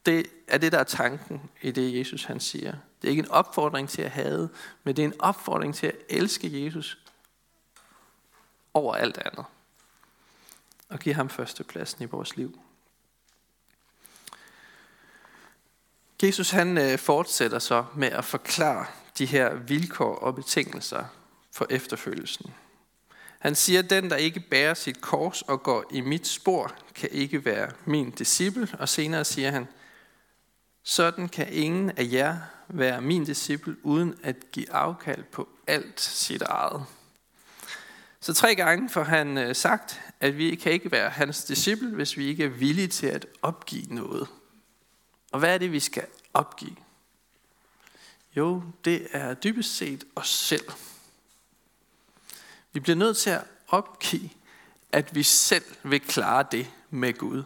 det 0.07 0.26
er 0.49 0.59
det, 0.59 0.73
der 0.73 0.78
er 0.78 0.85
tanken 0.85 1.50
i 1.62 1.71
det, 1.71 1.99
Jesus 1.99 2.25
han 2.25 2.40
siger. 2.40 2.75
Det 3.02 3.09
er 3.09 3.11
ikke 3.11 3.23
en 3.23 3.31
opfordring 3.31 3.88
til 3.88 4.02
at 4.02 4.11
hade, 4.11 4.49
men 4.85 4.97
det 4.97 5.02
er 5.02 5.07
en 5.07 5.21
opfordring 5.21 5.75
til 5.75 5.87
at 5.87 5.97
elske 6.09 6.64
Jesus 6.64 6.99
over 8.75 8.95
alt 8.95 9.19
andet. 9.19 9.45
Og 10.88 10.99
give 10.99 11.14
ham 11.14 11.28
førstepladsen 11.28 12.02
i 12.02 12.07
vores 12.07 12.37
liv. 12.37 12.61
Jesus 16.23 16.50
han 16.50 16.79
øh, 16.79 16.99
fortsætter 16.99 17.59
så 17.59 17.85
med 17.97 18.09
at 18.09 18.25
forklare 18.25 18.87
de 19.19 19.26
her 19.26 19.55
vilkår 19.55 20.14
og 20.14 20.35
betingelser 20.35 21.05
for 21.52 21.67
efterfølgelsen. 21.71 22.50
Han 23.38 23.55
siger, 23.55 23.79
at 23.79 23.91
den, 23.91 24.11
der 24.11 24.17
ikke 24.17 24.41
bærer 24.41 24.75
sit 24.75 25.00
kors 25.00 25.43
og 25.43 25.62
går 25.62 25.85
i 25.91 26.00
mit 26.00 26.26
spor, 26.26 26.75
kan 26.95 27.09
ikke 27.12 27.45
være 27.45 27.71
min 27.85 28.11
disciple. 28.11 28.69
Og 28.79 28.88
senere 28.88 29.25
siger 29.25 29.50
han, 29.50 29.69
sådan 30.83 31.29
kan 31.29 31.52
ingen 31.52 31.91
af 31.91 32.09
jer 32.12 32.37
være 32.69 33.00
min 33.00 33.25
disciple, 33.25 33.76
uden 33.83 34.14
at 34.23 34.37
give 34.52 34.73
afkald 34.73 35.23
på 35.23 35.49
alt 35.67 36.00
sit 36.00 36.43
eget. 36.43 36.85
Så 38.21 38.35
tre 38.35 38.55
gange 38.55 38.88
får 38.88 39.02
han 39.02 39.38
øh, 39.38 39.55
sagt, 39.55 40.00
at 40.21 40.38
vi 40.38 40.55
kan 40.55 40.73
ikke 40.73 40.93
være 40.93 41.11
hans 41.11 41.45
disciple, 41.45 41.88
hvis 41.88 42.17
vi 42.17 42.26
ikke 42.26 42.45
er 42.45 42.49
villige 42.49 42.88
til 42.88 43.07
at 43.07 43.26
opgive 43.43 43.87
noget. 43.95 44.29
Og 45.33 45.39
hvad 45.39 45.55
er 45.55 45.59
det, 45.59 45.73
vi 45.73 45.81
skal 45.81 46.07
opgive? 46.35 46.77
Jo, 48.37 48.62
det 48.85 49.09
er 49.12 49.35
dybest 49.35 49.77
set 49.77 50.05
os 50.17 50.29
selv. 50.29 50.73
Vi 52.73 52.81
bliver 52.81 52.97
nødt 52.97 53.17
til 53.17 53.31
at 53.31 53.45
opgive, 53.69 54.31
at 54.93 55.15
vi 55.15 55.23
selv 55.23 55.65
vil 55.83 56.01
klare 56.01 56.47
det 56.53 56.71
med 56.91 57.19
Gud. 57.19 57.43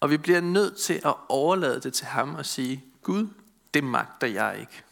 Og 0.00 0.10
vi 0.10 0.16
bliver 0.16 0.40
nødt 0.40 0.76
til 0.76 1.00
at 1.04 1.14
overlade 1.28 1.80
det 1.80 1.94
til 1.94 2.06
ham 2.06 2.34
og 2.34 2.46
sige, 2.46 2.84
Gud, 3.02 3.28
det 3.74 3.84
magter 3.84 4.26
jeg 4.26 4.60
ikke. 4.60 4.82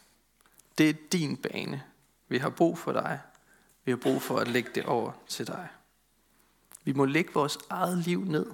Det 0.77 0.89
er 0.89 0.93
din 1.11 1.37
bane. 1.37 1.83
Vi 2.27 2.37
har 2.37 2.49
brug 2.49 2.77
for 2.77 2.91
dig. 2.91 3.19
Vi 3.85 3.91
har 3.91 3.97
brug 3.97 4.21
for 4.21 4.39
at 4.39 4.47
lægge 4.47 4.69
det 4.75 4.85
over 4.85 5.11
til 5.27 5.47
dig. 5.47 5.67
Vi 6.83 6.93
må 6.93 7.05
lægge 7.05 7.33
vores 7.33 7.57
eget 7.69 7.97
liv 7.97 8.23
ned. 8.25 8.45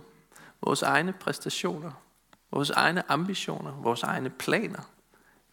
Vores 0.61 0.81
egne 0.81 1.13
præstationer. 1.13 2.02
Vores 2.53 2.69
egne 2.69 3.11
ambitioner. 3.11 3.71
Vores 3.71 4.03
egne 4.03 4.29
planer. 4.29 4.81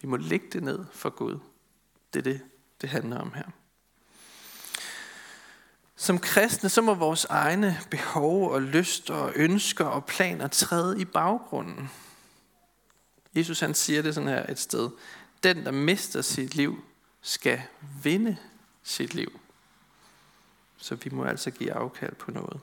Vi 0.01 0.07
må 0.07 0.17
lægge 0.17 0.45
det 0.53 0.63
ned 0.63 0.85
for 0.93 1.09
Gud. 1.09 1.39
Det 2.13 2.19
er 2.19 2.23
det, 2.23 2.41
det 2.81 2.89
handler 2.89 3.19
om 3.19 3.33
her. 3.33 3.43
Som 5.95 6.19
kristne, 6.19 6.69
så 6.69 6.81
må 6.81 6.93
vores 6.93 7.25
egne 7.25 7.79
behov 7.91 8.51
og 8.51 8.61
lyster 8.61 9.13
og 9.13 9.31
ønsker 9.35 9.85
og 9.85 10.05
planer 10.05 10.47
træde 10.47 11.01
i 11.01 11.05
baggrunden. 11.05 11.89
Jesus 13.35 13.59
han 13.59 13.73
siger 13.73 14.01
det 14.01 14.15
sådan 14.15 14.29
her 14.29 14.51
et 14.51 14.59
sted. 14.59 14.89
Den, 15.43 15.65
der 15.65 15.71
mister 15.71 16.21
sit 16.21 16.55
liv, 16.55 16.83
skal 17.21 17.61
vinde 18.03 18.37
sit 18.83 19.13
liv. 19.13 19.39
Så 20.77 20.95
vi 20.95 21.09
må 21.09 21.23
altså 21.23 21.51
give 21.51 21.73
afkald 21.73 22.15
på 22.15 22.31
noget. 22.31 22.59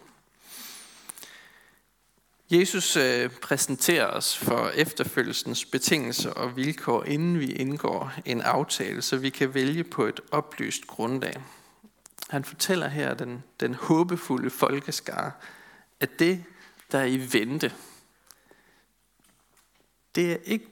Jesus 2.51 2.97
øh, 2.97 3.31
præsenterer 3.31 4.07
os 4.07 4.37
for 4.37 4.69
efterfølgelsens 4.69 5.65
betingelser 5.65 6.31
og 6.31 6.57
vilkår, 6.57 7.05
inden 7.05 7.41
vi 7.41 7.53
indgår 7.53 8.13
en 8.25 8.41
aftale, 8.41 9.03
så 9.03 9.17
vi 9.17 9.31
kan 9.31 9.55
vælge 9.55 9.85
på 9.85 10.05
et 10.05 10.21
oplyst 10.31 10.87
grundlag. 10.87 11.43
Han 12.29 12.45
fortæller 12.45 12.89
her 12.89 13.15
den, 13.15 13.45
den 13.61 13.75
håbefulde 13.75 14.51
folkeskare, 14.51 15.33
at 16.01 16.19
det, 16.19 16.45
der 16.93 16.99
er 16.99 17.05
i 17.05 17.33
vente, 17.33 17.73
det 20.15 20.33
er 20.33 20.37
ikke 20.45 20.67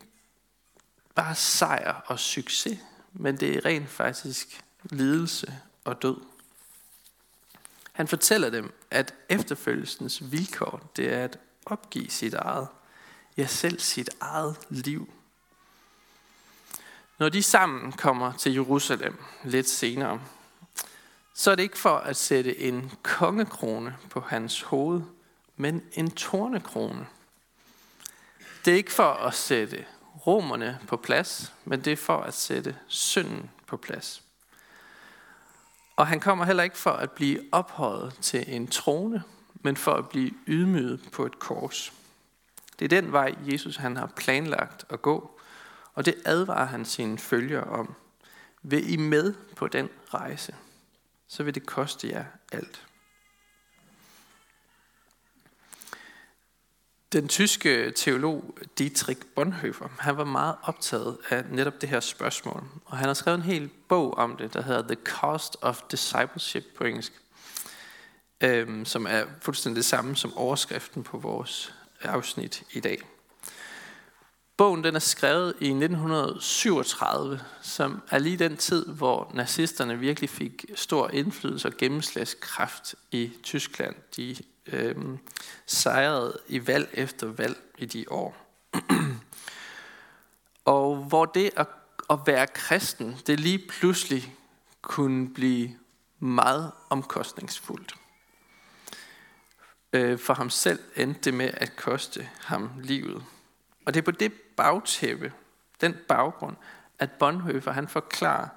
bare 1.15 1.35
sejr 1.35 1.93
og 2.07 2.19
succes, 2.19 2.79
men 3.13 3.37
det 3.37 3.57
er 3.57 3.65
rent 3.65 3.89
faktisk 3.89 4.61
lidelse 4.83 5.55
og 5.85 6.03
død. 6.03 6.17
Han 7.93 8.09
fortæller 8.09 8.51
dem, 8.51 8.73
at 8.91 9.15
efterfølgelsens 9.29 10.33
vilkår, 10.33 10.93
det 10.97 11.13
er 11.13 11.25
et 11.25 11.39
opgive 11.67 12.11
sit 12.11 12.35
eget, 12.35 12.69
ja 13.37 13.47
selv 13.47 13.81
sit 13.81 14.11
eget 14.21 14.57
liv. 14.69 15.13
Når 17.19 17.29
de 17.29 17.43
sammen 17.43 17.93
kommer 17.93 18.33
til 18.33 18.53
Jerusalem 18.53 19.19
lidt 19.45 19.69
senere, 19.69 20.21
så 21.35 21.51
er 21.51 21.55
det 21.55 21.63
ikke 21.63 21.79
for 21.79 21.97
at 21.97 22.17
sætte 22.17 22.59
en 22.59 22.93
kongekrone 23.03 23.97
på 24.11 24.21
hans 24.21 24.63
hoved, 24.63 25.03
men 25.57 25.83
en 25.93 26.11
tornekrone. 26.11 27.07
Det 28.65 28.73
er 28.73 28.77
ikke 28.77 28.93
for 28.93 29.13
at 29.13 29.35
sætte 29.35 29.85
romerne 30.27 30.81
på 30.89 30.97
plads, 30.97 31.53
men 31.65 31.85
det 31.85 31.93
er 31.93 31.97
for 31.97 32.21
at 32.21 32.35
sætte 32.35 32.77
synden 32.89 33.51
på 33.67 33.77
plads. 33.77 34.23
Og 35.97 36.07
han 36.07 36.21
kommer 36.21 36.45
heller 36.45 36.63
ikke 36.63 36.79
for 36.79 36.91
at 36.91 37.11
blive 37.11 37.41
ophøjet 37.53 38.19
til 38.21 38.45
en 38.55 38.69
trone, 38.69 39.23
men 39.67 39.77
for 39.77 39.95
at 39.95 40.09
blive 40.09 40.31
ydmyget 40.47 41.09
på 41.13 41.27
et 41.27 41.39
kors. 41.39 41.93
Det 42.79 42.85
er 42.85 43.01
den 43.01 43.13
vej, 43.13 43.35
Jesus 43.53 43.77
han 43.77 43.97
har 43.97 44.13
planlagt 44.17 44.85
at 44.91 45.03
gå, 45.03 45.41
og 45.95 46.07
det 46.07 46.15
advarer 46.25 46.67
han 46.67 46.85
sine 46.85 47.19
følgere 47.19 47.65
om. 47.65 47.95
Vil 48.63 48.93
I 48.93 48.97
med 48.97 49.35
på 49.57 49.69
den 49.69 49.89
rejse? 50.15 50.55
så 51.29 51.43
vil 51.43 51.55
det 51.55 51.67
koste 51.67 52.09
jer 52.09 52.25
alt. 52.53 52.87
Den 57.13 57.29
tyske 57.29 57.91
teolog 57.91 58.59
Dietrich 58.79 59.21
Bonhoeffer, 59.35 59.89
han 59.99 60.17
var 60.17 60.25
meget 60.25 60.57
optaget 60.63 61.19
af 61.31 61.45
netop 61.51 61.81
det 61.81 61.89
her 61.89 62.01
spørgsmål. 62.01 62.65
Og 62.85 62.97
han 62.97 63.07
har 63.07 63.15
skrevet 63.15 63.37
en 63.39 63.45
hel 63.45 63.71
bog 63.89 64.15
om 64.15 64.37
det, 64.37 64.55
der 64.55 64.63
hedder 64.63 64.83
The 64.83 65.05
Cost 65.05 65.57
of 65.63 65.83
Discipleship 65.91 66.65
på 66.77 66.85
engelsk. 66.85 67.13
Øhm, 68.41 68.85
som 68.85 69.07
er 69.07 69.25
fuldstændig 69.41 69.77
det 69.77 69.85
samme 69.85 70.17
som 70.17 70.37
overskriften 70.37 71.03
på 71.03 71.19
vores 71.19 71.75
afsnit 72.03 72.63
i 72.73 72.81
dag. 72.81 73.03
Bogen 74.57 74.85
den 74.85 74.95
er 74.95 75.01
skrevet 75.01 75.55
i 75.61 75.69
1937, 75.69 77.41
som 77.63 78.03
er 78.11 78.19
lige 78.19 78.37
den 78.37 78.57
tid, 78.57 78.87
hvor 78.87 79.31
nazisterne 79.35 79.99
virkelig 79.99 80.31
fik 80.31 80.65
stor 80.75 81.11
indflydelse 81.11 81.69
og 81.69 81.75
gennemslagskraft 81.79 82.95
i 83.11 83.33
Tyskland. 83.43 83.95
De 84.17 84.37
øh, 84.67 84.97
sejrede 85.67 86.39
i 86.49 86.67
valg 86.67 86.89
efter 86.93 87.27
valg 87.27 87.57
i 87.79 87.87
de 87.87 88.05
år. 88.11 88.37
og 90.65 90.97
hvor 90.97 91.25
det 91.25 91.51
at, 91.57 91.67
at 92.11 92.19
være 92.27 92.47
kristen, 92.47 93.17
det 93.27 93.41
lige 93.41 93.67
pludselig 93.69 94.35
kunne 94.83 95.35
blive 95.35 95.71
meget 96.19 96.73
omkostningsfuldt. 96.91 97.95
Øh, 99.93 100.19
for 100.19 100.35
ham 100.35 100.51
selv 100.51 100.79
endte 100.97 101.21
det 101.21 101.35
med 101.35 101.51
at 101.55 101.77
koste 101.77 102.29
ham 102.41 102.71
livet. 102.83 103.25
Og 103.85 103.95
det 103.95 104.01
er 104.01 104.05
på 104.05 104.11
det 104.11 104.33
bagtæppe, 104.33 105.33
den 105.81 105.97
baggrund, 106.09 106.57
at 106.99 107.11
Bonhoeffer 107.11 107.73
han 107.73 107.89
forklarer, 107.89 108.49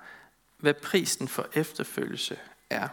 hvad 0.57 0.73
prisen 0.73 1.27
for 1.27 1.47
efterfølgelse 1.53 2.37
er. 2.69 2.87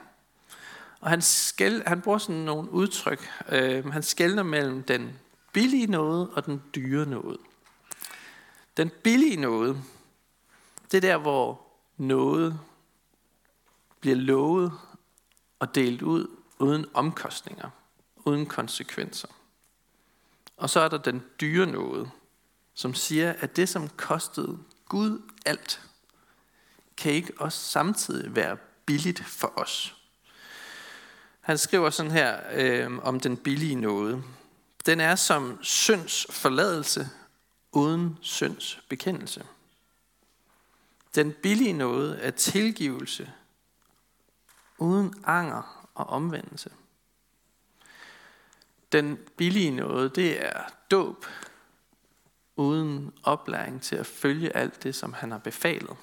Og 1.00 1.11
han, 1.11 1.23
skæl, 1.23 1.83
han 1.87 2.00
bruger 2.00 2.19
sådan 2.19 2.35
nogle 2.35 2.71
udtryk. 2.71 3.31
Øh, 3.49 3.93
han 3.93 4.02
skældner 4.02 4.43
mellem 4.43 4.83
den 4.83 5.19
billige 5.52 5.87
noget 5.87 6.31
og 6.31 6.47
den 6.47 6.62
dyre 6.75 7.07
noget. 7.07 7.38
Den 8.76 8.90
billige 9.02 9.37
noget, 9.37 9.83
det 10.90 10.97
er 10.97 11.00
der, 11.00 11.16
hvor 11.16 11.66
noget 11.97 12.61
bliver 14.00 14.16
lovet 14.16 14.73
og 15.59 15.75
delt 15.75 16.02
ud 16.02 16.26
uden 16.59 16.87
omkostninger, 16.95 17.71
uden 18.26 18.47
konsekvenser. 18.47 19.28
Og 20.56 20.71
så 20.71 20.80
er 20.80 20.88
der 20.88 20.99
den 20.99 21.23
dyre 21.40 21.66
noget, 21.66 22.11
som 22.75 22.95
siger, 22.95 23.33
at 23.33 23.56
det, 23.56 23.68
som 23.68 23.88
kostede 23.88 24.59
Gud 24.88 25.23
alt, 25.47 25.83
kan 26.97 27.12
ikke 27.12 27.33
også 27.38 27.59
samtidig 27.59 28.37
være 28.37 28.56
billigt 28.87 29.25
for 29.25 29.52
os. 29.56 29.97
Han 31.40 31.59
skriver 31.59 31.90
sådan 31.90 32.12
her 32.12 32.40
øh, 32.52 32.99
om 33.02 33.21
den 33.21 33.37
billige 33.37 33.75
nåde. 33.75 34.23
Den 34.87 35.00
er 35.00 35.14
som 35.14 35.59
synds 35.62 36.26
forladelse 36.30 37.09
uden 37.73 38.18
synds 38.21 38.80
bekendelse. 38.88 39.47
Den 41.14 41.33
billige 41.42 41.73
nåde 41.73 42.18
er 42.18 42.30
tilgivelse 42.30 43.33
uden 44.78 45.14
anger 45.25 45.88
og 45.95 46.06
omvendelse. 46.06 46.71
Den 48.96 49.18
billige 49.36 49.70
nåde, 49.70 50.08
det 50.08 50.44
er 50.44 50.62
dåb 50.90 51.26
uden 52.56 53.12
oplæring 53.22 53.82
til 53.82 53.96
at 53.96 54.06
følge 54.06 54.56
alt 54.56 54.82
det, 54.82 54.94
som 54.94 55.12
han 55.12 55.30
har 55.30 55.38
befalet. 55.38 55.96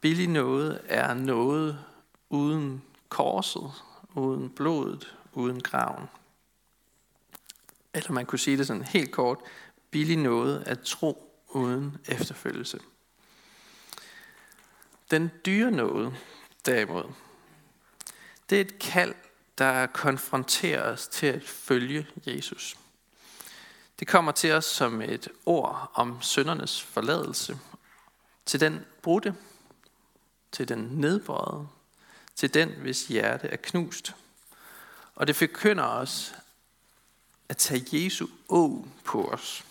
Billig 0.00 0.28
noget 0.28 0.80
er 0.84 1.14
noget 1.14 1.84
uden 2.30 2.82
korset, 3.08 3.72
uden 4.14 4.50
blodet, 4.50 5.16
uden 5.32 5.62
graven. 5.62 6.08
Eller 7.94 8.12
man 8.12 8.26
kunne 8.26 8.38
sige 8.38 8.56
det 8.56 8.66
sådan 8.66 8.82
helt 8.82 9.12
kort, 9.12 9.38
billig 9.90 10.16
noget 10.16 10.62
at 10.66 10.80
tro 10.80 11.42
uden 11.48 11.96
efterfølgelse. 12.08 12.80
Den 15.10 15.30
dyre 15.46 15.70
noget, 15.70 16.16
derimod, 16.66 17.04
det 18.50 18.56
er 18.56 18.60
et 18.60 18.78
kald, 18.78 19.14
der 19.58 19.86
konfronterer 19.86 20.92
os 20.92 21.08
til 21.08 21.26
at 21.26 21.42
følge 21.44 22.06
Jesus. 22.26 22.76
Det 23.98 24.08
kommer 24.08 24.32
til 24.32 24.52
os 24.52 24.64
som 24.64 25.02
et 25.02 25.28
ord 25.46 25.90
om 25.94 26.22
søndernes 26.22 26.82
forladelse, 26.82 27.58
til 28.46 28.60
den 28.60 28.84
brudte, 29.02 29.34
til 30.52 30.68
den 30.68 30.78
nedbrøde, 30.78 31.68
til 32.34 32.54
den, 32.54 32.70
hvis 32.70 33.06
hjerte 33.06 33.48
er 33.48 33.56
knust. 33.56 34.14
Og 35.14 35.26
det 35.26 35.36
forkynder 35.36 35.84
os 35.84 36.34
at 37.48 37.56
tage 37.56 38.04
Jesu 38.04 38.26
å 38.48 38.86
på 39.04 39.28
os 39.32 39.64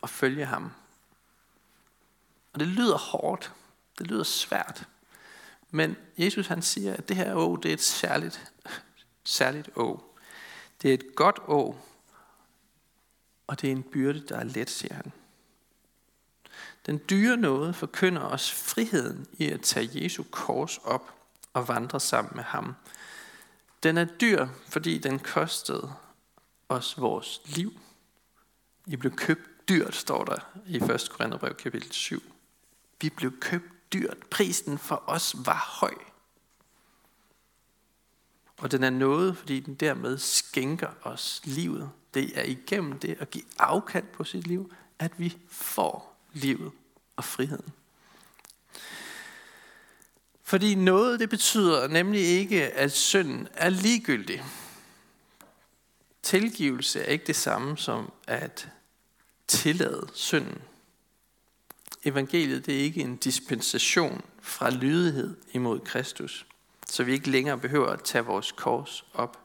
og 0.00 0.10
følge 0.10 0.46
ham. 0.46 0.70
Og 2.52 2.60
det 2.60 2.68
lyder 2.68 2.98
hårdt, 2.98 3.52
det 3.98 4.06
lyder 4.06 4.24
svært, 4.24 4.84
men 5.70 5.96
Jesus 6.16 6.46
han 6.46 6.62
siger, 6.62 6.96
at 6.96 7.08
det 7.08 7.16
her 7.16 7.34
å, 7.34 7.56
det 7.56 7.68
er 7.68 7.74
et 7.74 7.82
særligt, 7.82 8.52
særligt 9.26 9.70
å. 9.76 9.98
Det 10.82 10.90
er 10.90 10.94
et 10.94 11.14
godt 11.16 11.38
å, 11.48 11.76
og 13.46 13.60
det 13.60 13.68
er 13.68 13.72
en 13.72 13.82
byrde, 13.82 14.20
der 14.28 14.36
er 14.38 14.44
let, 14.44 14.70
siger 14.70 14.94
han. 14.94 15.12
Den 16.86 17.00
dyre 17.10 17.36
nåde 17.36 17.74
forkynder 17.74 18.22
os 18.22 18.52
friheden 18.52 19.26
i 19.38 19.50
at 19.50 19.60
tage 19.60 20.02
Jesu 20.02 20.22
kors 20.30 20.78
op 20.84 21.12
og 21.52 21.68
vandre 21.68 22.00
sammen 22.00 22.32
med 22.34 22.44
ham. 22.44 22.74
Den 23.82 23.98
er 23.98 24.04
dyr, 24.04 24.46
fordi 24.68 24.98
den 24.98 25.18
kostede 25.18 25.92
os 26.68 26.98
vores 26.98 27.40
liv. 27.44 27.72
I 28.86 28.96
blev 28.96 29.16
købt 29.16 29.68
dyrt, 29.68 29.94
står 29.94 30.24
der 30.24 30.38
i 30.66 30.76
1. 30.76 31.08
Korintherbrev 31.10 31.54
kapitel 31.54 31.92
7. 31.92 32.22
Vi 33.00 33.10
blev 33.10 33.40
købt 33.40 33.92
dyrt. 33.92 34.18
Prisen 34.30 34.78
for 34.78 35.02
os 35.06 35.34
var 35.44 35.78
høj. 35.80 35.94
Og 38.58 38.70
den 38.70 38.84
er 38.84 38.90
noget, 38.90 39.36
fordi 39.36 39.60
den 39.60 39.74
dermed 39.74 40.18
skænker 40.18 40.88
os 41.02 41.40
livet. 41.44 41.90
Det 42.14 42.38
er 42.38 42.42
igennem 42.42 42.98
det 42.98 43.16
at 43.20 43.30
give 43.30 43.44
afkald 43.58 44.06
på 44.12 44.24
sit 44.24 44.46
liv, 44.46 44.72
at 44.98 45.12
vi 45.18 45.36
får 45.48 46.18
livet 46.32 46.72
og 47.16 47.24
friheden. 47.24 47.72
Fordi 50.42 50.74
noget, 50.74 51.20
det 51.20 51.30
betyder 51.30 51.88
nemlig 51.88 52.20
ikke, 52.20 52.62
at 52.72 52.92
synden 52.92 53.48
er 53.54 53.68
ligegyldig. 53.68 54.44
Tilgivelse 56.22 57.00
er 57.00 57.12
ikke 57.12 57.26
det 57.26 57.36
samme 57.36 57.78
som 57.78 58.12
at 58.26 58.68
tillade 59.48 60.08
synden. 60.14 60.62
Evangeliet 62.04 62.66
det 62.66 62.74
er 62.76 62.80
ikke 62.80 63.00
en 63.00 63.16
dispensation 63.16 64.24
fra 64.42 64.70
lydighed 64.70 65.36
imod 65.52 65.80
Kristus, 65.80 66.46
så 66.88 67.04
vi 67.04 67.12
ikke 67.12 67.30
længere 67.30 67.58
behøver 67.58 67.88
at 67.88 68.02
tage 68.02 68.24
vores 68.24 68.52
kors 68.52 69.04
op. 69.14 69.38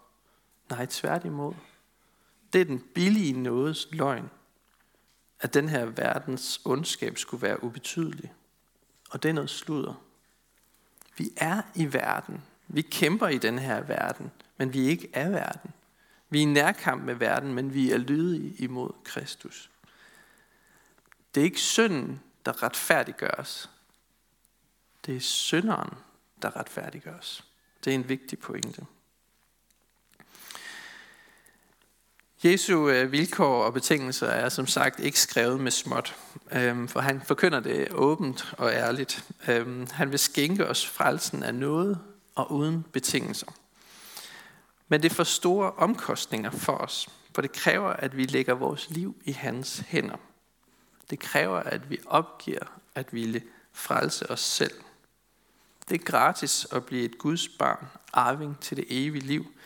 Nej, 0.69 0.85
tværtimod. 0.85 1.53
Det 2.53 2.61
er 2.61 2.65
den 2.65 2.79
billige 2.95 3.33
nådes 3.33 3.87
løgn, 3.91 4.29
at 5.39 5.53
den 5.53 5.69
her 5.69 5.85
verdens 5.85 6.61
ondskab 6.65 7.17
skulle 7.17 7.41
være 7.41 7.63
ubetydelig. 7.63 8.33
Og 9.09 9.23
det 9.23 9.29
er 9.29 9.33
noget 9.33 9.49
sludder. 9.49 9.93
Vi 11.17 11.29
er 11.37 11.61
i 11.75 11.93
verden. 11.93 12.43
Vi 12.67 12.81
kæmper 12.81 13.27
i 13.27 13.37
den 13.37 13.59
her 13.59 13.81
verden, 13.81 14.31
men 14.57 14.73
vi 14.73 14.85
er 14.85 14.89
ikke 14.89 15.09
af 15.13 15.31
verden. 15.31 15.71
Vi 16.29 16.37
er 16.37 16.41
i 16.41 16.45
nærkamp 16.45 17.03
med 17.03 17.15
verden, 17.15 17.53
men 17.53 17.73
vi 17.73 17.91
er 17.91 17.97
lydige 17.97 18.55
imod 18.55 18.91
Kristus. 19.03 19.69
Det 21.35 21.41
er 21.41 21.45
ikke 21.45 21.61
synden, 21.61 22.21
der 22.45 22.63
retfærdiggøres. 22.63 23.69
Det 25.05 25.15
er 25.15 25.19
synderen, 25.19 25.97
der 26.41 26.55
retfærdiggøres. 26.55 27.43
Det 27.83 27.91
er 27.91 27.95
en 27.95 28.09
vigtig 28.09 28.39
pointe. 28.39 28.85
Jesu 32.43 32.89
øh, 32.89 33.11
vilkår 33.11 33.63
og 33.63 33.73
betingelser 33.73 34.27
er 34.27 34.49
som 34.49 34.67
sagt 34.67 34.99
ikke 34.99 35.19
skrevet 35.19 35.59
med 35.59 35.71
småt, 35.71 36.15
øhm, 36.51 36.87
for 36.87 36.99
han 36.99 37.21
forkynder 37.21 37.59
det 37.59 37.87
åbent 37.91 38.53
og 38.57 38.71
ærligt. 38.71 39.25
Øhm, 39.47 39.87
han 39.91 40.11
vil 40.11 40.19
skænke 40.19 40.67
os 40.67 40.87
frelsen 40.87 41.43
af 41.43 41.55
noget 41.55 41.99
og 42.35 42.51
uden 42.51 42.85
betingelser. 42.93 43.47
Men 44.87 45.03
det 45.03 45.11
får 45.11 45.23
store 45.23 45.71
omkostninger 45.71 46.51
for 46.51 46.73
os, 46.73 47.09
for 47.35 47.41
det 47.41 47.51
kræver, 47.51 47.89
at 47.89 48.17
vi 48.17 48.25
lægger 48.25 48.53
vores 48.53 48.89
liv 48.89 49.15
i 49.25 49.31
hans 49.31 49.83
hænder. 49.87 50.17
Det 51.09 51.19
kræver, 51.19 51.59
at 51.59 51.89
vi 51.89 51.99
opgiver 52.05 52.79
at 52.95 53.13
ville 53.13 53.41
frelse 53.73 54.31
os 54.31 54.39
selv. 54.39 54.73
Det 55.89 56.01
er 56.01 56.05
gratis 56.05 56.67
at 56.71 56.85
blive 56.85 57.05
et 57.05 57.17
Guds 57.17 57.47
barn, 57.47 57.87
arving 58.13 58.59
til 58.59 58.77
det 58.77 58.85
evige 58.89 59.25
liv– 59.25 59.45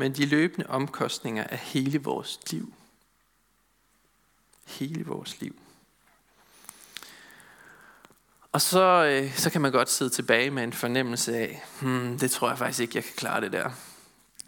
men 0.00 0.12
de 0.12 0.26
løbende 0.26 0.66
omkostninger 0.66 1.44
er 1.50 1.56
hele 1.56 2.02
vores 2.02 2.40
liv. 2.50 2.74
Hele 4.66 5.04
vores 5.04 5.40
liv. 5.40 5.56
Og 8.52 8.60
så, 8.60 9.04
øh, 9.04 9.36
så 9.36 9.50
kan 9.50 9.60
man 9.60 9.72
godt 9.72 9.90
sidde 9.90 10.10
tilbage 10.10 10.50
med 10.50 10.64
en 10.64 10.72
fornemmelse 10.72 11.36
af, 11.36 11.64
hmm, 11.80 12.18
det 12.18 12.30
tror 12.30 12.48
jeg 12.48 12.58
faktisk 12.58 12.80
ikke, 12.80 12.96
jeg 12.96 13.04
kan 13.04 13.12
klare 13.16 13.40
det 13.40 13.52
der. 13.52 13.70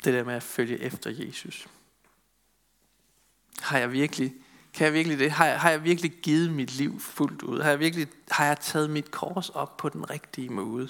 Det 0.05 0.15
der 0.15 0.25
med 0.25 0.35
at 0.35 0.43
følge 0.43 0.79
efter 0.79 1.11
Jesus. 1.11 1.69
Har 3.61 3.79
jeg 3.79 3.93
virkelig, 3.93 4.35
kan 4.75 4.85
jeg 4.85 4.95
virkelig 4.95 5.19
det? 5.19 5.31
Har 5.31 5.47
jeg, 5.47 5.61
har 5.61 5.71
jeg 5.71 5.85
virkelig 5.85 6.11
givet 6.11 6.53
mit 6.53 6.73
liv 6.73 7.01
fuldt 7.01 7.43
ud? 7.43 7.61
Har 7.61 7.71
jeg 7.71 7.79
virkelig, 7.79 8.09
har 8.31 8.47
jeg 8.47 8.61
taget 8.61 8.91
mit 8.91 9.11
kors 9.11 9.49
op 9.49 9.77
på 9.77 9.89
den 9.89 10.11
rigtige 10.11 10.51
måde? 10.51 10.89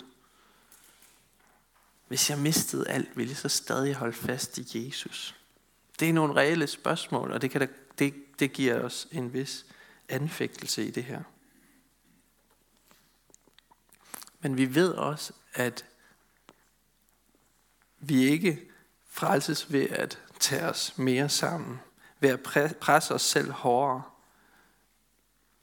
Hvis 2.12 2.30
jeg 2.30 2.38
mistede 2.38 2.88
alt, 2.88 3.16
ville 3.16 3.30
jeg 3.30 3.36
så 3.36 3.48
stadig 3.48 3.94
holde 3.94 4.12
fast 4.12 4.58
i 4.58 4.86
Jesus? 4.86 5.34
Det 6.00 6.08
er 6.08 6.12
nogle 6.12 6.34
reelle 6.34 6.66
spørgsmål, 6.66 7.32
og 7.32 7.42
det, 7.42 7.50
kan 7.50 7.60
da, 7.60 7.68
det, 7.98 8.14
det 8.38 8.52
giver 8.52 8.80
os 8.80 9.08
en 9.12 9.32
vis 9.32 9.66
anfægtelse 10.08 10.84
i 10.84 10.90
det 10.90 11.04
her. 11.04 11.22
Men 14.40 14.56
vi 14.56 14.74
ved 14.74 14.92
også, 14.92 15.32
at 15.54 15.84
vi 17.98 18.22
ikke 18.22 18.70
frelses 19.06 19.72
ved 19.72 19.88
at 19.88 20.18
tage 20.40 20.64
os 20.64 20.98
mere 20.98 21.28
sammen, 21.28 21.80
ved 22.20 22.30
at 22.30 22.76
presse 22.80 23.14
os 23.14 23.22
selv 23.22 23.50
hårdere. 23.50 24.02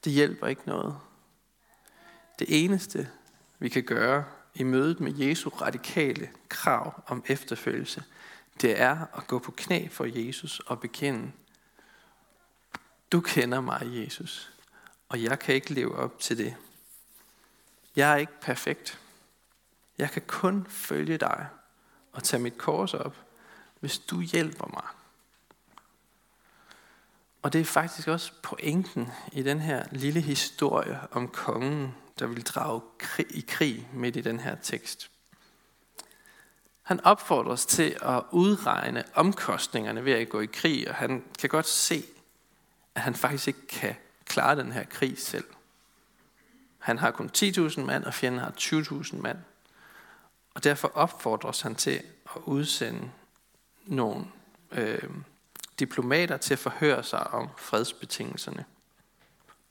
Det 0.04 0.12
hjælper 0.12 0.46
ikke 0.46 0.66
noget. 0.66 0.98
Det 2.38 2.64
eneste, 2.64 3.10
vi 3.58 3.68
kan 3.68 3.84
gøre, 3.84 4.24
i 4.54 4.62
mødet 4.62 5.00
med 5.00 5.18
Jesu 5.18 5.48
radikale 5.48 6.30
krav 6.48 7.02
om 7.06 7.24
efterfølgelse, 7.26 8.04
det 8.60 8.80
er 8.80 9.16
at 9.16 9.26
gå 9.26 9.38
på 9.38 9.50
knæ 9.50 9.88
for 9.88 10.04
Jesus 10.04 10.60
og 10.60 10.80
bekende, 10.80 11.32
du 13.12 13.20
kender 13.20 13.60
mig, 13.60 13.80
Jesus, 13.84 14.52
og 15.08 15.22
jeg 15.22 15.38
kan 15.38 15.54
ikke 15.54 15.74
leve 15.74 15.96
op 15.96 16.18
til 16.18 16.38
det. 16.38 16.56
Jeg 17.96 18.12
er 18.12 18.16
ikke 18.16 18.40
perfekt. 18.40 19.00
Jeg 19.98 20.10
kan 20.10 20.22
kun 20.26 20.66
følge 20.68 21.18
dig 21.18 21.46
og 22.12 22.22
tage 22.22 22.42
mit 22.42 22.58
kors 22.58 22.94
op, 22.94 23.16
hvis 23.80 23.98
du 23.98 24.20
hjælper 24.20 24.66
mig. 24.66 24.84
Og 27.42 27.52
det 27.52 27.60
er 27.60 27.64
faktisk 27.64 28.08
også 28.08 28.32
pointen 28.42 29.08
i 29.32 29.42
den 29.42 29.60
her 29.60 29.84
lille 29.90 30.20
historie 30.20 31.00
om 31.10 31.28
kongen, 31.28 31.94
der 32.20 32.26
vil 32.26 32.42
drage 32.42 32.82
i 33.30 33.44
krig 33.48 33.88
midt 33.92 34.16
i 34.16 34.20
den 34.20 34.40
her 34.40 34.56
tekst. 34.62 35.10
Han 36.82 37.00
opfordres 37.00 37.66
til 37.66 37.96
at 38.02 38.22
udregne 38.30 39.04
omkostningerne 39.14 40.04
ved 40.04 40.12
at 40.12 40.28
gå 40.28 40.40
i 40.40 40.46
krig, 40.46 40.88
og 40.88 40.94
han 40.94 41.24
kan 41.38 41.48
godt 41.48 41.66
se, 41.66 42.04
at 42.94 43.02
han 43.02 43.14
faktisk 43.14 43.48
ikke 43.48 43.66
kan 43.66 43.94
klare 44.24 44.56
den 44.56 44.72
her 44.72 44.84
krig 44.84 45.18
selv. 45.18 45.44
Han 46.78 46.98
har 46.98 47.10
kun 47.10 47.30
10.000 47.36 47.80
mand, 47.80 48.04
og 48.04 48.14
fjenden 48.14 48.40
har 48.40 48.52
20.000 48.58 49.16
mand. 49.16 49.38
Og 50.54 50.64
derfor 50.64 50.92
opfordres 50.94 51.60
han 51.60 51.74
til 51.74 52.02
at 52.36 52.42
udsende 52.44 53.10
nogle 53.86 54.24
øh, 54.72 55.10
diplomater 55.78 56.36
til 56.36 56.54
at 56.54 56.58
forhøre 56.58 57.02
sig 57.02 57.26
om 57.26 57.48
fredsbetingelserne. 57.58 58.64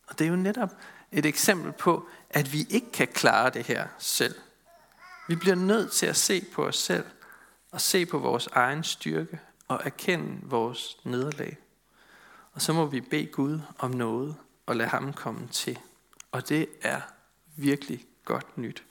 Og 0.07 0.19
det 0.19 0.25
er 0.25 0.29
jo 0.29 0.35
netop 0.35 0.69
et 1.11 1.25
eksempel 1.25 1.71
på, 1.71 2.09
at 2.29 2.53
vi 2.53 2.67
ikke 2.69 2.91
kan 2.91 3.07
klare 3.07 3.49
det 3.49 3.65
her 3.65 3.87
selv. 3.99 4.35
Vi 5.27 5.35
bliver 5.35 5.55
nødt 5.55 5.91
til 5.91 6.05
at 6.05 6.15
se 6.15 6.45
på 6.53 6.65
os 6.65 6.77
selv 6.77 7.05
og 7.71 7.81
se 7.81 8.05
på 8.05 8.17
vores 8.17 8.47
egen 8.47 8.83
styrke 8.83 9.39
og 9.67 9.81
erkende 9.85 10.39
vores 10.43 10.97
nederlag. 11.03 11.57
Og 12.53 12.61
så 12.61 12.73
må 12.73 12.85
vi 12.85 13.01
bede 13.01 13.25
Gud 13.25 13.59
om 13.77 13.91
noget 13.91 14.35
og 14.65 14.75
lade 14.75 14.89
ham 14.89 15.13
komme 15.13 15.47
til. 15.47 15.79
Og 16.31 16.49
det 16.49 16.69
er 16.81 17.01
virkelig 17.55 18.05
godt 18.25 18.57
nyt. 18.57 18.83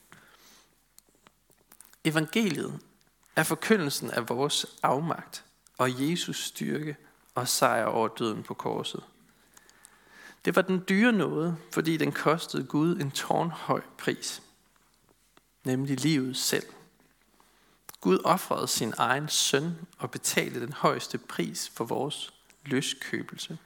Evangeliet 2.05 2.81
er 3.37 3.43
forkyndelsen 3.43 4.11
af 4.11 4.29
vores 4.29 4.67
afmagt 4.83 5.45
og 5.79 6.11
Jesus 6.11 6.45
styrke 6.45 6.97
og 7.35 7.49
sejr 7.49 7.85
over 7.85 8.09
døden 8.09 8.43
på 8.43 8.55
korset. 8.55 9.05
Det 10.49 10.57
var 10.57 10.63
den 10.63 10.85
dyre 10.89 11.13
noget, 11.13 11.57
fordi 11.73 11.97
den 11.97 12.13
kostede 12.13 12.65
Gud 12.65 12.97
en 12.97 13.11
tårnhøj 13.11 13.81
pris, 13.99 14.43
nemlig 15.65 16.01
livet 16.01 16.37
selv. 16.37 16.67
Gud 18.01 18.19
offrede 18.25 18.69
sin 18.69 18.95
egen 18.97 19.29
søn 19.29 19.73
og 19.99 20.11
betalte 20.11 20.61
den 20.61 20.73
højeste 20.73 21.19
pris 21.19 21.69
for 21.69 21.85
vores 21.85 22.35
løskøbelse. 22.65 23.59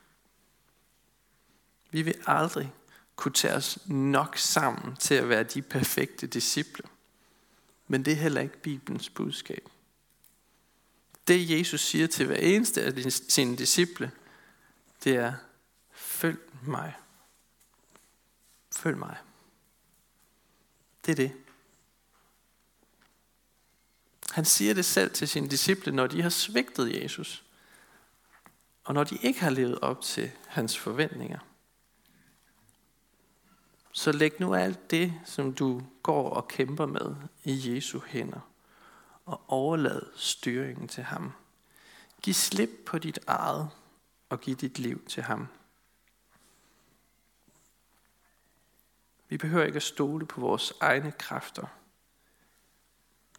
Vi 1.90 2.03
vil 2.03 2.14
aldrig 2.27 2.73
kunne 3.16 3.33
tage 3.33 3.55
os 3.55 3.79
nok 3.87 4.38
sammen 4.38 4.97
til 4.97 5.14
at 5.14 5.29
være 5.29 5.42
de 5.42 5.62
perfekte 5.62 6.27
disciple. 6.27 6.85
Men 7.88 8.05
det 8.05 8.12
er 8.12 8.16
heller 8.16 8.40
ikke 8.40 8.62
Bibelens 8.62 9.11
budskab. 9.11 9.68
Det 11.29 11.51
Jesus 11.51 11.81
siger 11.81 12.07
til 12.07 12.27
hver 12.27 12.37
eneste 12.37 12.83
af 12.83 13.12
sine 13.12 13.57
disciple, 13.57 14.11
det 15.05 15.16
er, 15.16 15.33
følg 16.03 16.38
mig. 16.62 16.95
Følg 18.77 18.99
mig. 18.99 19.17
Det 21.07 21.12
er 21.12 21.17
det. 21.17 21.33
Han 24.31 24.45
siger 24.45 24.75
det 24.75 24.85
selv 24.85 25.11
til 25.11 25.29
sine 25.29 25.49
disciple, 25.49 25.93
når 25.93 26.07
de 26.07 26.23
har 26.23 26.31
svigtet 26.31 27.03
Jesus. 27.03 27.45
Og 28.85 28.95
når 28.95 29.05
de 29.05 29.17
ikke 29.17 29.41
har 29.41 29.51
levet 29.51 29.79
op 29.79 30.01
til 30.01 30.31
hans 30.47 30.79
forventninger. 30.79 31.38
Så 33.93 34.12
læg 34.12 34.41
nu 34.41 34.55
alt 34.55 34.91
det, 34.91 35.21
som 35.25 35.55
du 35.55 35.83
går 36.03 36.31
og 36.31 36.49
kæmper 36.49 36.87
med, 36.87 37.17
i 37.45 37.75
Jesu 37.75 38.01
hænder. 38.07 38.41
Og 39.27 39.43
overlad 39.49 40.03
styringen 40.17 40.88
til 40.88 41.03
ham. 41.03 41.33
Giv 42.23 42.35
slip 42.35 42.71
på 42.87 42.99
dit 42.99 43.19
eget, 43.27 43.71
og 44.29 44.41
giv 44.41 44.57
dit 44.57 44.79
liv 44.79 45.07
til 45.07 45.23
ham. 45.23 45.49
Vi 49.33 49.37
behøver 49.37 49.64
ikke 49.64 49.77
at 49.77 49.83
stole 49.83 50.27
på 50.27 50.40
vores 50.40 50.73
egne 50.81 51.12
kræfter, 51.12 51.66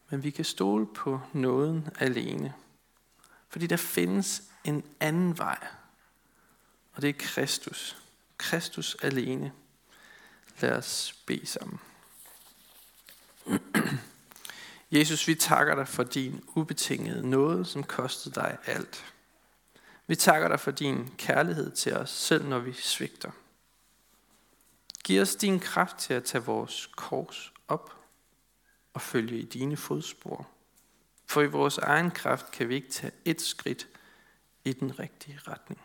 men 0.10 0.24
vi 0.24 0.30
kan 0.30 0.46
stole 0.46 0.88
på 0.96 1.22
nåden 1.34 1.90
alene. 2.00 2.54
Fordi 3.50 3.68
der 3.68 3.78
findes 3.78 4.44
en 4.64 4.86
anden 5.00 5.38
vej, 5.38 5.68
og 6.94 7.02
det 7.02 7.10
er 7.10 7.14
Kristus. 7.20 7.98
Kristus 8.38 8.96
alene. 9.02 9.52
Lad 10.60 10.72
os 10.72 11.16
bede 11.26 11.46
sammen. 11.46 11.80
Jesus, 14.92 15.28
vi 15.28 15.36
takker 15.36 15.76
dig 15.76 15.88
for 15.88 16.04
din 16.04 16.44
ubetingede 16.56 17.30
nåde, 17.30 17.66
som 17.66 17.84
kostede 17.84 18.36
dig 18.36 18.58
alt. 18.66 19.06
Vi 20.08 20.16
takker 20.16 20.48
dig 20.48 20.60
for 20.60 20.72
din 20.72 21.14
kærlighed 21.18 21.72
til 21.72 21.98
os, 21.98 22.10
selv 22.10 22.46
når 22.46 22.60
vi 22.60 22.74
svigter. 22.74 23.32
Giv 25.04 25.22
os 25.22 25.36
din 25.36 25.60
kraft 25.60 25.98
til 25.98 26.14
at 26.14 26.24
tage 26.24 26.44
vores 26.44 26.90
kors 26.96 27.54
op 27.68 27.96
og 28.94 29.02
følge 29.02 29.40
i 29.40 29.46
dine 29.46 29.78
fodspor. 29.78 30.48
For 31.26 31.42
i 31.42 31.48
vores 31.48 31.78
egen 31.78 32.12
kraft 32.12 32.52
kan 32.52 32.70
vi 32.70 32.76
ikke 32.76 32.92
tage 32.92 33.14
et 33.26 33.42
skridt 33.42 33.88
i 34.66 34.74
den 34.74 35.00
rigtige 35.00 35.40
retning. 35.48 35.82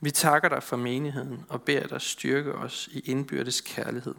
Vi 0.00 0.10
takker 0.10 0.48
dig 0.48 0.62
for 0.62 0.76
menigheden 0.76 1.44
og 1.48 1.62
beder 1.62 1.86
dig 1.86 2.00
styrke 2.00 2.54
os 2.54 2.88
i 2.92 3.00
indbyrdes 3.00 3.60
kærlighed 3.60 4.14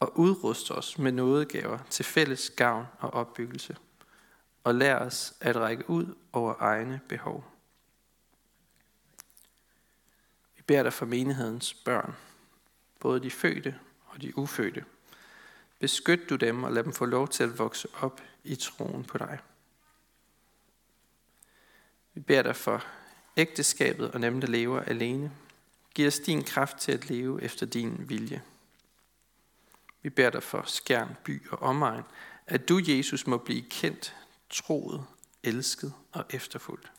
og 0.00 0.18
udruste 0.18 0.72
os 0.72 0.98
med 0.98 1.12
nådegaver 1.12 1.78
til 1.90 2.04
fælles 2.04 2.50
gavn 2.50 2.86
og 2.98 3.14
opbyggelse 3.14 3.76
og 4.64 4.74
lær 4.74 4.98
os 4.98 5.34
at 5.40 5.56
række 5.56 5.90
ud 5.90 6.14
over 6.32 6.54
egne 6.58 7.00
behov. 7.08 7.44
Vi 10.56 10.61
beder 10.72 10.82
dig 10.82 10.92
for 10.92 11.06
menighedens 11.06 11.74
børn, 11.74 12.16
både 13.00 13.20
de 13.22 13.30
fødte 13.30 13.78
og 14.06 14.22
de 14.22 14.38
ufødte. 14.38 14.84
Beskyt 15.78 16.30
du 16.30 16.36
dem 16.36 16.64
og 16.64 16.72
lad 16.72 16.84
dem 16.84 16.92
få 16.92 17.04
lov 17.04 17.28
til 17.28 17.42
at 17.42 17.58
vokse 17.58 17.88
op 18.00 18.20
i 18.44 18.54
troen 18.54 19.04
på 19.04 19.18
dig. 19.18 19.38
Vi 22.14 22.20
beder 22.20 22.42
dig 22.42 22.56
for 22.56 22.84
ægteskabet 23.36 24.10
og 24.10 24.22
dem, 24.22 24.40
der 24.40 24.48
lever 24.48 24.80
alene. 24.80 25.32
Giv 25.94 26.06
os 26.06 26.18
din 26.18 26.44
kraft 26.44 26.76
til 26.76 26.92
at 26.92 27.10
leve 27.10 27.42
efter 27.42 27.66
din 27.66 28.08
vilje. 28.08 28.42
Vi 30.02 30.10
beder 30.10 30.30
dig 30.30 30.42
for 30.42 30.62
skærn, 30.66 31.16
by 31.24 31.48
og 31.50 31.58
omegn, 31.62 32.02
at 32.46 32.68
du, 32.68 32.80
Jesus, 32.88 33.26
må 33.26 33.38
blive 33.38 33.62
kendt, 33.70 34.16
troet, 34.50 35.04
elsket 35.42 35.94
og 36.12 36.24
efterfulgt. 36.30 36.92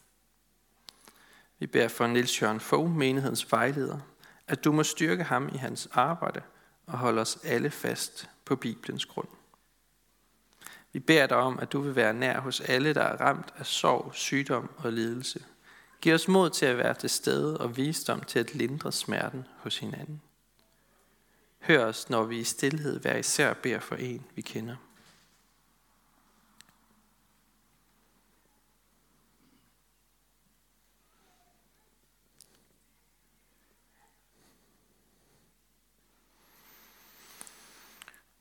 Vi 1.64 1.68
beder 1.68 1.88
for 1.88 2.08
Nils 2.08 2.42
Jørgen 2.42 2.60
Fogh, 2.60 2.96
menighedens 2.96 3.52
vejleder, 3.52 4.00
at 4.48 4.64
du 4.64 4.72
må 4.72 4.84
styrke 4.84 5.24
ham 5.24 5.50
i 5.54 5.58
hans 5.58 5.90
arbejde 5.92 6.42
og 6.88 6.98
holde 6.98 7.22
os 7.22 7.40
alle 7.44 7.70
fast 7.70 8.30
på 8.46 8.56
Bibelens 8.56 9.06
grund. 9.06 9.28
Vi 10.94 11.00
beder 11.00 11.28
dig 11.28 11.38
om, 11.38 11.60
at 11.60 11.72
du 11.72 11.82
vil 11.82 11.96
være 11.96 12.14
nær 12.14 12.40
hos 12.40 12.62
alle, 12.62 12.94
der 12.94 13.02
er 13.02 13.22
ramt 13.22 13.54
af 13.58 13.66
sorg, 13.66 14.12
sygdom 14.14 14.70
og 14.78 14.94
lidelse. 14.94 15.44
Giv 16.02 16.14
os 16.14 16.28
mod 16.28 16.50
til 16.50 16.66
at 16.66 16.78
være 16.78 16.94
til 16.94 17.10
stede 17.10 17.58
og 17.58 17.78
visdom 17.78 18.22
til 18.22 18.40
at 18.40 18.56
lindre 18.56 18.92
smerten 18.92 19.48
hos 19.58 19.78
hinanden. 19.78 20.22
Hør 21.60 21.86
os, 21.86 22.10
når 22.10 22.24
vi 22.24 22.40
i 22.40 22.44
stillhed 22.44 23.00
hver 23.00 23.18
især 23.18 23.54
beder 23.54 23.80
for 23.80 23.96
en, 23.96 24.26
vi 24.36 24.42
kender. 24.42 24.76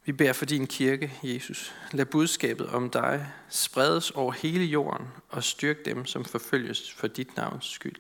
Vi 0.05 0.13
beder 0.13 0.33
for 0.33 0.45
din 0.45 0.67
kirke, 0.67 1.13
Jesus. 1.23 1.75
Lad 1.93 2.07
budskabet 2.07 2.67
om 2.69 2.91
dig 2.91 3.33
spredes 3.49 4.11
over 4.11 4.33
hele 4.33 4.65
jorden 4.65 5.09
og 5.29 5.45
styrk 5.45 5.85
dem, 5.85 6.07
som 6.07 6.25
forfølges 6.25 6.93
for 6.93 7.07
dit 7.07 7.37
navns 7.37 7.67
skyld. 7.67 7.97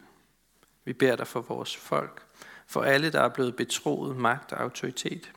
Vi 0.84 0.92
beder 0.92 1.16
dig 1.16 1.26
for 1.26 1.40
vores 1.40 1.76
folk, 1.76 2.26
for 2.66 2.82
alle, 2.82 3.12
der 3.12 3.20
er 3.20 3.28
blevet 3.28 3.56
betroet 3.56 4.16
magt 4.16 4.52
og 4.52 4.60
autoritet. 4.60 5.32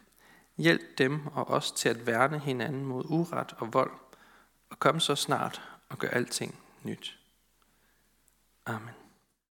Hjælp 0.58 0.98
dem 0.98 1.28
og 1.28 1.50
os 1.50 1.72
til 1.72 1.90
at 1.90 2.08
værne 2.08 2.40
hinanden 2.40 2.86
mod 2.86 3.04
uret 3.10 3.54
og 3.58 3.74
vold, 3.74 3.92
og 4.70 4.80
kom 4.80 5.00
så 5.00 5.16
snart 5.16 5.62
og 5.90 5.98
gør 5.98 6.08
alting 6.08 6.56
nyt. 6.84 7.20
Amen. 8.66 9.05